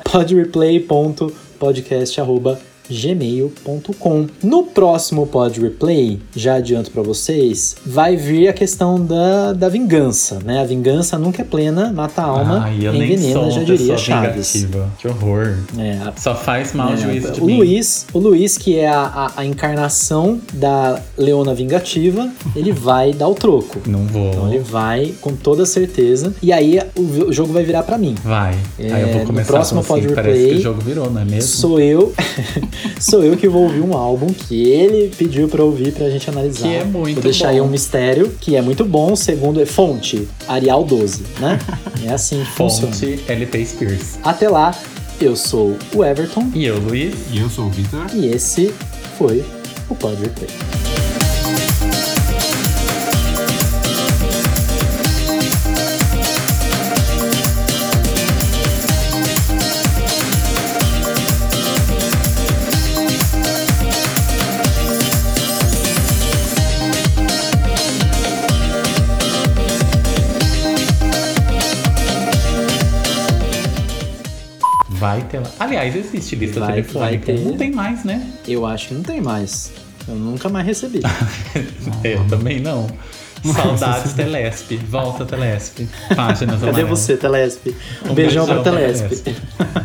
[0.68, 4.26] play.podcast.com podreplay.podcast@gmail.com.
[4.42, 10.38] No próximo Pod Replay, já adianto para vocês, vai vir a questão da, da vingança,
[10.44, 10.60] né?
[10.60, 14.52] A vingança nunca é plena, mata a alma, sou envenena, já diria Chaves.
[14.54, 14.90] vingativa.
[14.98, 15.56] Que horror.
[15.78, 17.58] É, a- Só faz mal é, juízo de o mim.
[17.58, 23.28] Luiz, o Luiz, que é a, a- a encarnação da Leona Vingativa, ele vai dar
[23.28, 23.78] o troco.
[23.86, 24.28] Não vou.
[24.30, 26.34] Então ele vai com toda certeza.
[26.42, 28.14] E aí o, o jogo vai virar para mim.
[28.24, 28.56] Vai.
[28.78, 30.80] É, Aí eu vou no começar próximo com assim, Pod parece Replay, que o jogo
[30.80, 31.42] virou, não é mesmo?
[31.50, 32.12] Sou eu,
[33.00, 36.68] sou eu que vou ouvir um álbum que ele pediu pra ouvir pra gente analisar.
[36.68, 37.66] Que é muito Vou deixar aí bom.
[37.66, 41.58] um mistério, que é muito bom, segundo é fonte, Arial 12, né?
[42.06, 42.92] É assim que funciona.
[42.92, 44.18] Fonte LP Spears.
[44.22, 44.74] Até lá,
[45.20, 47.14] eu sou o Everton E eu, Luiz?
[47.32, 48.06] E eu sou o Vitor.
[48.14, 48.72] e esse
[49.18, 49.44] foi
[49.88, 50.48] o Pod Replay.
[75.12, 75.50] Vai ter lá.
[75.58, 77.26] Aliás, existe lista Vai- telefônica.
[77.26, 77.40] vai ter.
[77.44, 78.26] Não tem mais, né?
[78.46, 79.72] Eu acho que não tem mais.
[80.06, 81.00] Eu nunca mais recebi.
[82.04, 82.86] Eu também não.
[83.44, 84.76] Saudades Telesp.
[84.88, 85.86] Volta Telesp.
[86.14, 86.98] Páginas Cadê amarelas.
[86.98, 87.74] você, Telesp?
[88.04, 89.34] Um, Um beijão, pra pra Telesp.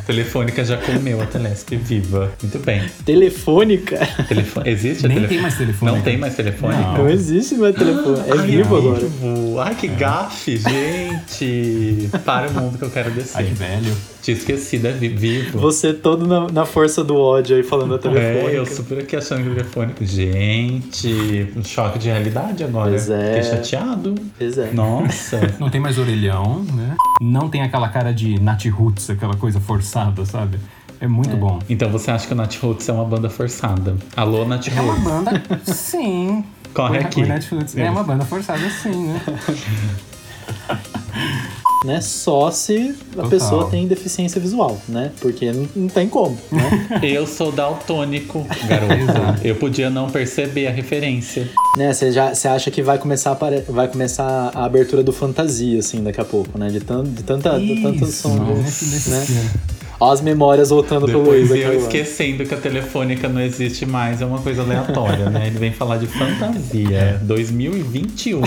[0.05, 2.31] Telefônica já comeu a Telesp viva.
[2.41, 2.83] Muito bem.
[3.05, 3.97] Telefônica?
[4.27, 4.69] Telefone...
[4.69, 5.27] Existe a Nem telefone?
[5.35, 5.91] tem mais telefone.
[5.91, 6.75] Não tem mais telefone?
[6.77, 6.97] Não.
[6.99, 8.19] Não existe mais telefone.
[8.27, 9.05] É Ai, vivo ai, agora.
[9.19, 12.09] bu- Ai, que gafe, gente.
[12.25, 13.37] Para o mundo que eu quero descer.
[13.37, 13.95] Ai, que velho.
[14.21, 15.59] Tinha esquecido, é vi- vivo.
[15.59, 18.51] Você todo na, na força do ódio aí falando a telefônica.
[18.51, 19.93] É, eu super aqui achando telefone.
[20.01, 22.89] Gente, um choque de realidade agora.
[22.91, 23.39] Pois é.
[23.43, 24.15] Fiquei chateado.
[24.37, 24.71] Pois é.
[24.71, 25.39] Nossa.
[25.59, 26.95] Não tem mais orelhão, né?
[27.21, 30.59] Não tem aquela cara de Nat Roots, aquela coisa forçada, sabe?
[30.99, 31.59] É muito bom.
[31.69, 33.97] Então você acha que o Nat Roots é uma banda forçada?
[34.15, 35.03] Alô, Nat É uma Roots.
[35.03, 36.43] banda, sim.
[36.73, 37.23] Corre O- aqui.
[37.23, 39.21] O Nat Roots é uma banda forçada, sim, né?
[41.83, 41.99] Né?
[42.01, 43.29] Só se a Total.
[43.29, 45.11] pessoa tem deficiência visual, né?
[45.19, 46.99] Porque não, não tem como, né?
[47.03, 48.93] Eu sou daltônico, garoto.
[49.43, 51.49] Eu podia não perceber a referência.
[51.77, 51.93] né?
[51.93, 56.01] Você já você acha que vai começar a, vai começar a abertura do fantasia assim
[56.01, 56.69] daqui a pouco, né?
[56.69, 59.25] De tanto de tanta de tanto som, nesse né?
[59.99, 61.81] Ó as memórias voltando pro Luiz Depois aqui eu agora.
[61.83, 65.47] esquecendo que a telefônica não existe mais, é uma coisa aleatória, né?
[65.47, 67.19] Ele vem falar de fantasia.
[67.23, 68.41] 2021.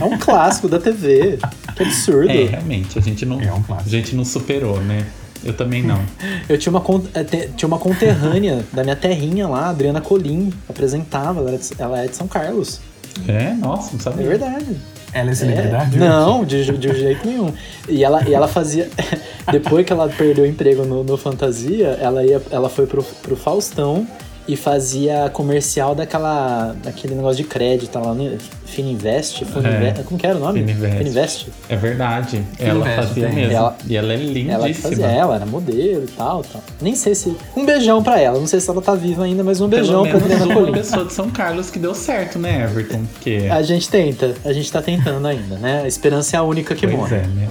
[0.00, 1.38] É um clássico da TV.
[1.76, 2.30] Que absurdo.
[2.30, 5.04] É, realmente, a gente não, É um a gente não superou, né?
[5.44, 6.00] Eu também não.
[6.48, 11.40] Eu tinha uma, te- tinha uma conterrânea da minha terrinha lá, a Adriana Colim, apresentava,
[11.40, 12.80] ela, ela é de São Carlos.
[13.28, 14.26] É, nossa, não É sabia.
[14.26, 14.76] verdade.
[15.12, 15.96] Ela é É, celebridade?
[15.96, 17.52] não, de, de jeito nenhum.
[17.88, 18.90] E ela, e ela fazia.
[19.52, 23.36] Depois que ela perdeu o emprego no, no Fantasia, ela, ia, ela foi pro, pro
[23.36, 24.06] Faustão
[24.46, 26.74] e fazia comercial daquela.
[26.82, 28.36] daquele negócio de crédito lá no
[28.66, 29.44] Fininvest.
[29.44, 30.60] Fininvest Como que era o nome?
[30.60, 30.98] Fininvest.
[30.98, 31.46] Fininvest.
[31.68, 32.44] É verdade.
[32.58, 33.34] Ela Fininvest, fazia tem.
[33.36, 33.52] mesmo.
[33.52, 34.52] Ela- e ela é lindíssima.
[34.52, 36.62] Ela fazia, ela era modelo e tal, tal.
[36.80, 37.34] Nem sei se.
[37.56, 38.38] Um beijão pra ela.
[38.38, 40.72] Não sei se ela tá viva ainda, mas um beijão pra menos Adriana uma Colim.
[40.72, 43.04] pessoa de São Carlos que deu certo, né, Everton?
[43.14, 43.48] Porque...
[43.50, 45.82] A gente tenta, a gente tá tentando ainda, né?
[45.84, 47.16] A esperança é a única que pois morre.
[47.16, 47.48] é, né?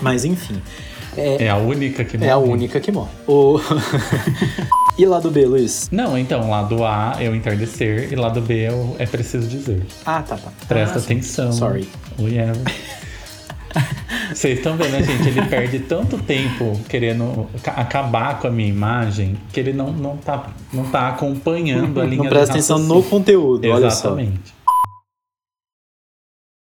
[0.00, 0.60] Mas enfim.
[1.16, 2.50] É, É a única que é a morre.
[2.52, 3.10] única que morre.
[3.26, 3.58] O...
[4.98, 5.88] e lá do B, Luiz?
[5.90, 9.84] Não, então, lado A é o entardecer e lado B é, o é preciso dizer.
[10.06, 10.50] Ah, tá, tá.
[10.68, 11.52] Presta Ah, atenção.
[11.52, 11.88] Sorry.
[12.18, 12.60] Oi, Eva.
[14.34, 15.28] Vocês estão vendo, né, gente?
[15.28, 20.16] Ele perde tanto tempo querendo ca- acabar com a minha imagem que ele não, não,
[20.16, 24.08] tá, não tá acompanhando a linha Não presta atenção no conteúdo, olha só.
[24.10, 24.54] Exatamente.